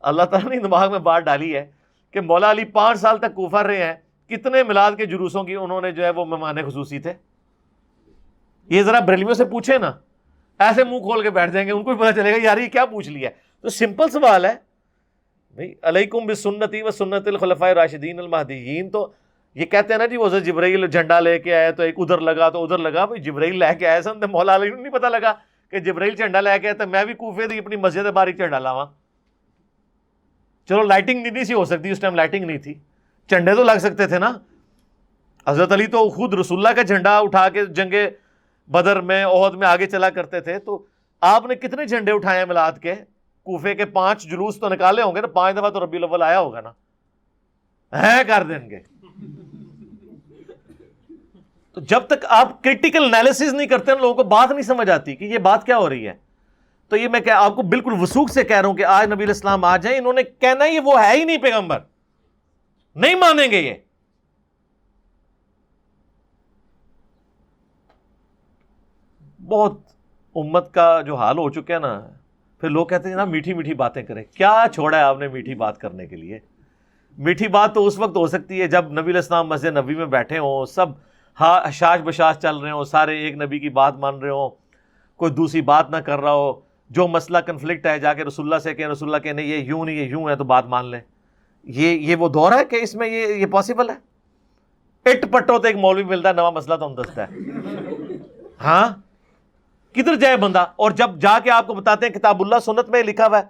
[0.00, 1.70] اللہ تعالیٰ نے دماغ میں بات ڈالی ہے
[2.10, 3.94] کہ مولا علی پانچ سال تک کوفر رہے ہیں۔
[4.28, 7.12] کتنے میلاد کے جلوسوں کی انہوں نے جو ہے وہ مہمان خصوصی تھے؟
[8.70, 9.92] یہ ذرا بریلیوں سے پوچھے نا۔
[10.58, 12.68] ایسے منہ کھول کے بیٹھ جائیں گے، ان کو بھی پتا چلے گا، یار یہ
[12.68, 14.54] کیا پوچھ لیا تو سمپل سوال ہے
[15.54, 19.12] بھائی علیکم بسنتی و سنت الخلفۂ راشدین المحدین تو
[19.54, 22.48] یہ کہتے ہیں نا جی وہ جبرائیل جھنڈا لے کے آئے، تو ایک ادھر لگا،
[22.48, 25.32] تو ادھر لگا۔ بھائی جبرائیل لے کے آئے سن مولا علی نہیں پتا لگا
[25.70, 28.58] کہ جبرائیل جھنڈا لے کے آئے، تو میں بھی کوفے دی، اپنی مسجد باری جھنڈا
[28.58, 28.86] لاواں۔
[30.68, 32.74] چلو لائٹنگ نہیں سی ہو سکتی، اس ٹائم لائٹنگ نہیں تھی۔
[33.28, 34.32] جھنڈے تو لگ سکتے تھے نا؟
[35.46, 37.94] حضرت علی تو خود رسول اللہ کا جھنڈا اٹھا کے جنگ
[38.70, 40.86] بدر میں، عہد میں آگے چلا کرتے تھے۔ تو
[41.20, 42.94] آپ نے کتنے جھنڈے اٹھائے ہیں ملاد کے؟
[43.42, 46.40] کوفے کے پانچ جلوس تو نکالے ہوں گے نا، پانچ دفعہ تو ربی الاول آیا
[46.40, 46.70] ہوگا نا۔
[48.02, 48.78] ہے کر دیں گے۔
[51.72, 55.16] تو جب تک آپ کریٹیکل انالیس نہیں کرتے ہیں، لوگوں کو بات نہیں سمجھ آتی
[55.16, 56.12] کہ یہ بات کیا ہو رہی ہے۔
[56.88, 59.24] تو یہ میں کہ آپ کو بالکل وسوخ سے کہہ رہا ہوں کہ آج نبی
[59.24, 61.78] الاسلام آ جائیں، انہوں نے کہنا یہ وہ ہے ہی نہیں پیغمبر۔
[62.96, 63.74] نہیں مانیں گے یہ۔
[69.48, 69.80] بہت
[70.34, 72.08] امت کا جو حال ہو چکا ہے نا،
[72.60, 75.54] پھر لوگ کہتے ہیں نا، میٹھی میٹھی باتیں کریں۔ کیا چھوڑا ہے آپ نے میٹھی
[75.54, 76.38] بات کرنے کے لیے؟
[77.18, 80.38] میٹھی بات تو اس وقت ہو سکتی ہے جب نبی الاسلام مسجد نبی میں بیٹھے
[80.38, 80.86] ہوں، سب
[81.40, 84.50] ہاں شاش بشاش چل رہے ہوں، سارے ایک نبی کی بات مان رہے ہوں۔
[85.16, 88.58] کوئی دوسری بات نہ کر رہا ہو، جو مسئلہ کنفلکٹ ہے، جا کے رسول اللہ
[88.58, 90.86] سے کہ رسول اللہ کہ نہیں، یہ یوں نہیں، یہ یوں ہے، تو بات مان
[90.86, 91.00] لیں۔
[91.66, 93.94] یہ یہ وہ دور ہے کہ اس میں یہ یہ پاسبل ہے؟
[95.04, 97.34] اٹ پٹو تو ایک مولوی ملتا ہے نوا مسئلہ تو ہم دستا ہے۔
[98.64, 98.88] ہاں؟
[99.94, 103.02] کدھر جائے بندہ؟ اور جب جا کے آپ کو بتاتے ہیں کتاب اللہ سنت میں
[103.02, 103.44] لکھا ہوا ہے،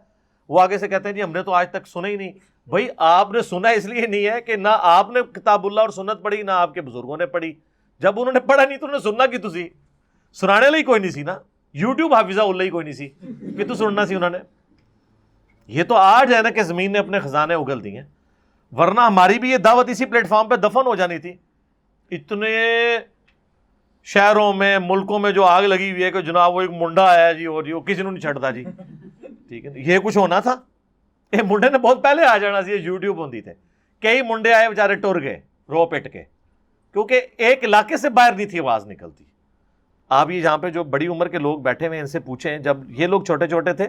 [0.49, 2.33] وہ آگے سے کہتے ہیں جی ہم نے تو آج تک سنا ہی نہیں۔
[2.67, 5.89] بھائی، آپ نے سنا اس لیے نہیں ہے کہ نہ آپ نے کتاب اللہ اور
[5.89, 7.53] سنت پڑھی، نہ آپ کے بزرگوں نے پڑھی۔
[7.99, 9.69] جب انہوں نے پڑھا نہیں تو انہوں نے سننا کی تھی
[10.33, 11.39] سنانے لی کوئی نہیں سی نا۔
[11.73, 13.09] یوٹیوب حافظہ اللہ ہی کوئی نہیں سی۔
[13.57, 14.39] کہ تو سننا سی انہوں نے؟
[15.67, 18.05] یہ تو آج ہے نا کہ زمین نے اپنے خزانے اگل دی ہیں۔
[18.73, 21.37] ورنہ ہماری بھی یہ دعوت اسی پلیٹ فارم پہ دفن ہو جانی تھی۔
[22.11, 22.99] اتنے
[24.05, 27.33] شہروں میں، ملکوں میں جو آگ لگی ہوئی ہے کہ جناب وہ ایک منڈا آیا
[27.33, 28.65] جی اور جی وہ کسی نے نہیں چھڑتا جی۔
[29.49, 30.55] ٹھیک ہے، یہ کچھ ہونا تھا۔
[31.33, 33.53] یہ منڈے نے بہت پہلے آ جانا سی یوٹیوب ہوتی تھے
[34.01, 36.23] کئی منڈے آئے بےچارے ٹر گئے، رو پٹ کے۔
[36.93, 39.25] کیونکہ ایک علاقے سے باہر نہیں تھی، آواز نکلتی۔
[40.09, 42.77] آپ یہ جہاں پہ جو بڑی عمر کے لوگ بیٹھے ہوئے ان سے پوچھیں۔ جب
[42.89, 43.89] یہ لوگ چھوٹے چھوٹے تھے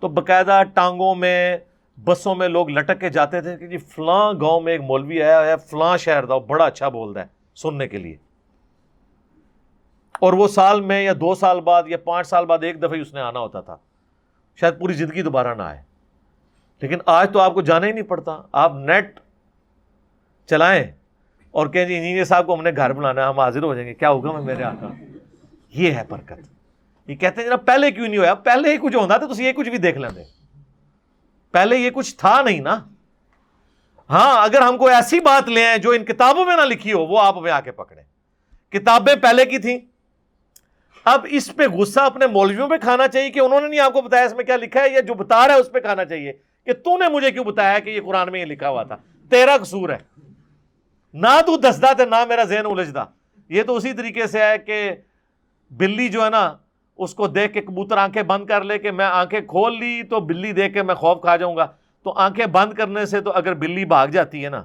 [0.00, 1.58] تو باقاعدہ ٹانگوں میں،
[2.04, 5.46] بسوں میں لوگ لٹک کے جاتے تھے کہ جی فلاں گاؤں میں ایک مولوی آیا
[5.46, 8.16] ہے فلاں شہر تھا بڑا اچھا بولتا ہے سننے کے لیے۔
[10.20, 13.14] اور وہ سال میں یا دو سال بعد یا پانچ سال بعد ایک دفعہ اس
[13.14, 13.76] نے آنا ہوتا تھا۔
[14.56, 15.82] شاید پوری زندگی دوبارہ نہ آئے۔
[16.80, 19.20] لیکن آج تو آپ کو جانا ہی نہیں پڑتا۔ آپ نیٹ
[20.46, 20.84] چلائیں
[21.50, 23.88] اور کہیں جی انجینئر صاحب کو ہم نے گھر بنانا ہے، ہم حاضر ہو جائیں
[23.88, 24.86] گے۔ کیا ہوگا میں میرے آتا
[25.70, 26.55] یہ ہے برکت۔
[27.06, 29.68] یہ کہتے ہیں جناب، پہلے کیوں نہیں ہوا پہلے ہی کچھ ہوتا تو یہ کچھ
[29.68, 30.24] بھی دیکھ لیں
[31.50, 32.84] پہلے یہ کچھ تھا نہیں نا۔
[34.10, 37.06] ہاں اگر ہم کو ایسی بات لے آئیں جو ان کتابوں میں نہ لکھی ہو،
[37.06, 38.02] وہ آپ ہمیں آ کے پکڑے
[38.68, 39.78] کتابیں پہلے کی تھیں۔
[41.04, 44.00] اب اس پہ غصہ اپنے مولویوں پہ کھانا چاہیے کہ انہوں نے نہیں آپ کو
[44.00, 46.32] بتایا اس میں کیا لکھا ہے یا جو بتا رہا ہے اس پہ کھانا چاہیے
[46.64, 48.96] کہ تو نے مجھے کیوں بتایا کہ یہ قرآن میں یہ لکھا ہوا تھا؟
[49.30, 49.98] تیرا قصور ہے۔
[51.14, 53.04] نہ تو دستا تھا نہ میرا ذہن الجھدا۔
[53.48, 54.90] یہ تو اسی طریقے سے ہے کہ
[55.70, 56.56] بلی جو ہے نا
[56.96, 60.20] اس کو دیکھ کے کبوتر آنکھیں بند کر لے کہ میں آنکھیں کھول لی تو
[60.20, 61.66] بلی دیکھ کے میں خوف کھا جاؤں گا۔
[62.02, 64.64] تو آنکھیں بند کرنے سے تو اگر بلی بھاگ جاتی ہے نا،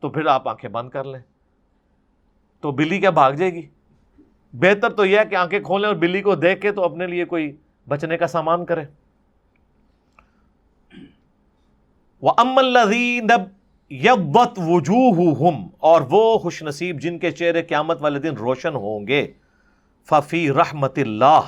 [0.00, 1.20] تو پھر آپ آنکھیں بند کر لیں۔
[2.60, 3.62] تو بلی کیا بھاگ جائے گی؟
[4.52, 7.24] بہتر تو یہ ہے کہ آنکھیں کھولیں اور بلی کو دیکھ کے تو اپنے لیے
[7.24, 7.56] کوئی
[7.88, 8.84] بچنے کا سامان کرے
[12.22, 12.32] وہ
[14.56, 19.32] وجوہ اور وہ خوش نصیب جن کے چہرے قیامت والے دن روشن ہوں گے۔
[20.08, 21.40] ففی رحمت اللہ۔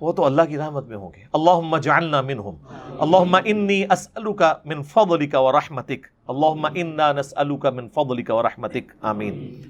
[0.00, 2.56] وہ تو اللہ کی رحمت میں ہوں گے۔ اللہ جعلنا منہم۔
[2.98, 9.62] اللہ انی اسألک من فضلک و رحمتک۔ اللہ انا نسألک من فضلک و رحمتک۔ آمین۔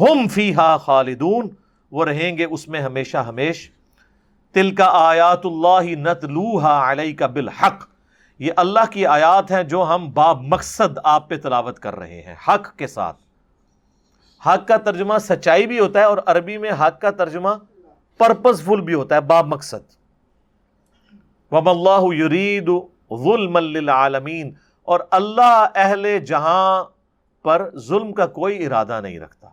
[0.00, 1.48] ہم فیہا خالدون۔
[1.90, 3.70] وہ رہیں گے اس میں ہمیشہ ہمیش۔
[4.52, 7.84] تل کا آیات اللہ نتلوہا علیکا بالحق۔
[8.38, 12.34] یہ اللہ کی آیات ہیں جو ہم با مقصد آپ پہ تلاوت کر رہے ہیں،
[12.48, 13.21] حق کے ساتھ۔
[14.46, 17.48] حق کا ترجمہ سچائی بھی ہوتا ہے اور عربی میں حق کا ترجمہ
[18.18, 19.92] پرپز فل بھی ہوتا ہے، باب مقصد۔
[21.52, 22.70] وم اللہ یرید
[23.24, 26.84] ظلم للعالمین اور اللہ اہل جہاں
[27.42, 29.48] پر ظلم کا کوئی ارادہ نہیں رکھتا۔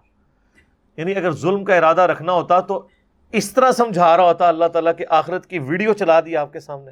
[0.98, 2.88] یعنی اگر ظلم کا ارادہ رکھنا ہوتا تو
[3.32, 6.60] اس طرح سمجھا رہا ہوتا اللہ تعالیٰ کی آخرت کی ویڈیو چلا دی آپ کے
[6.60, 6.92] سامنے۔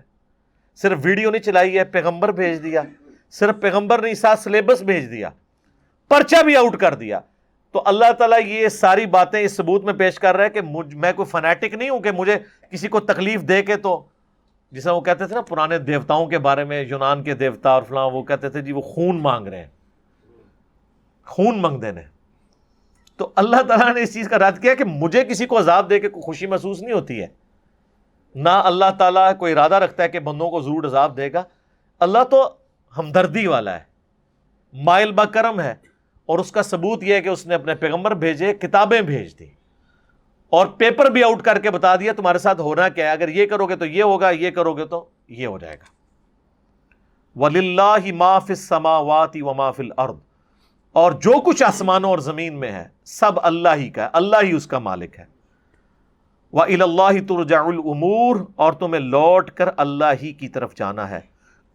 [0.76, 2.82] صرف ویڈیو نہیں چلائی ہے، پیغمبر بھیج دیا۔
[3.32, 5.30] صرف پیغمبر نہیں، ساتھ سلیبس بھیج دیا۔
[6.08, 7.20] پرچہ بھی آؤٹ کر دیا۔
[7.78, 10.62] تو اللہ تعالیٰ یہ ساری باتیں اس ثبوت میں پیش کر رہا ہے کہ
[10.94, 12.36] میں کوئی فنیٹک نہیں ہوں کہ مجھے
[12.72, 14.06] کسی کو تکلیف دے کے تو
[14.72, 18.10] جسے وہ کہتے تھے نا پرانے دیوتاؤں کے بارے میں، یونان کے دیوتا اور فلاں،
[18.10, 19.68] وہ کہتے تھے جی وہ خون مانگ رہے ہیں۔
[21.26, 22.02] خون مانگ دینے
[23.18, 26.00] تو اللہ تعالیٰ نے اس چیز کا رد کیا کہ مجھے کسی کو عذاب دے
[26.00, 27.28] کے خوشی محسوس نہیں ہوتی ہے۔
[28.36, 31.44] نہ اللہ تعالیٰ کو ارادہ رکھتا ہے کہ بندوں کو ضرور عذاب دے گا۔
[32.00, 32.56] اللہ تو
[32.98, 33.84] ہمدردی والا ہے۔
[34.74, 35.76] مائل با کرم ہے۔
[36.28, 39.46] اور اس کا ثبوت یہ ہے کہ اس نے اپنے پیغمبر بھیجے، کتابیں بھیج دی
[40.50, 43.46] اور پیپر بھی آؤٹ کر کے بتا دیا، تمہارے ساتھ ہونا کیا ہے؟ اگر یہ
[43.46, 45.98] کرو گے تو یہ ہوگا، یہ کرو گے تو یہ ہو جائے گا۔
[47.40, 50.16] ولی اللہ معاف سماواتی و مافل ارد
[50.94, 54.52] اور جو کچھ آسمانوں اور زمین میں ہے، سب اللہ ہی کا ہے، اللہ ہی
[54.52, 55.26] اس کا مالک ہے۔
[56.54, 61.20] وہ اللہ ترجا العمور اور تمہیں لوٹ کر اللہ ہی کی طرف جانا ہے۔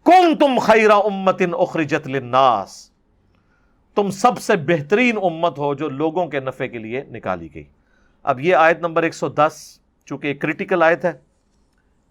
[0.03, 2.92] کون تم خیرہ امتن اخرجت للناس۔
[3.95, 7.63] تم سب سے بہترین امت ہو جو لوگوں کے نفع کے لیے نکالی گئی۔
[8.23, 11.11] اب یہ آیت نمبر ایک سو دس، چونکہ ایک کریٹیکل آیت ہے،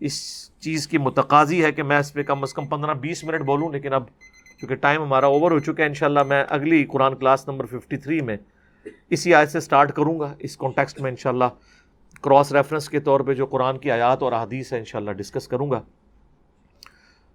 [0.01, 0.20] اس
[0.61, 3.70] چیز کی متقاضی ہے کہ میں اس پہ کم از کم پندرہ بیس منٹ بولوں،
[3.72, 4.05] لیکن اب
[4.61, 8.20] چونکہ ٹائم ہمارا اوور ہو چکا ہے، انشاءاللہ میں اگلی قرآن کلاس نمبر ففٹی تھری
[8.20, 8.37] میں
[9.11, 11.45] اسی آیت سے سٹارٹ کروں گا۔ اس کانٹیکسٹ میں انشاءاللہ
[12.22, 15.70] کراس ریفرنس کے طور پہ جو قرآن کی آیات اور حدیث ہے انشاءاللہ ڈسکس کروں
[15.70, 15.80] گا۔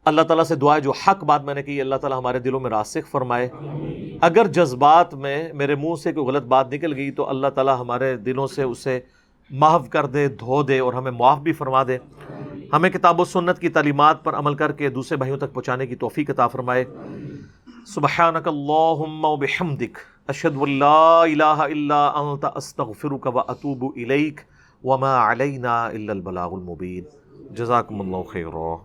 [0.05, 2.59] اللہ تعالیٰ سے دعا ہے، جو حق بات میں نے کی، اللہ تعالیٰ ہمارے دلوں
[2.59, 3.49] میں راسخ فرمائے۔
[4.21, 8.17] اگر جذبات میں میرے منہ سے کوئی غلط بات نکل گئی، تو اللہ تعالیٰ ہمارے
[8.17, 8.99] دلوں سے اسے
[9.49, 11.97] محو کر دے، دھو دے اور ہمیں معاف بھی فرما دے۔
[12.73, 15.95] ہمیں کتاب و سنت کی تعلیمات پر عمل کر کے دوسرے بھائیوں تک پہنچانے کی
[15.95, 16.85] توفیق عطا فرمائے۔
[17.87, 24.41] سبحانک اللہم و بحمدک، اشہد واللہ الہ الا انت، استغفرک و اتوب الیک،
[24.83, 27.03] وما علینا الا البلاغ المبین۔
[27.51, 28.75] جزاکم اللہ خیرہ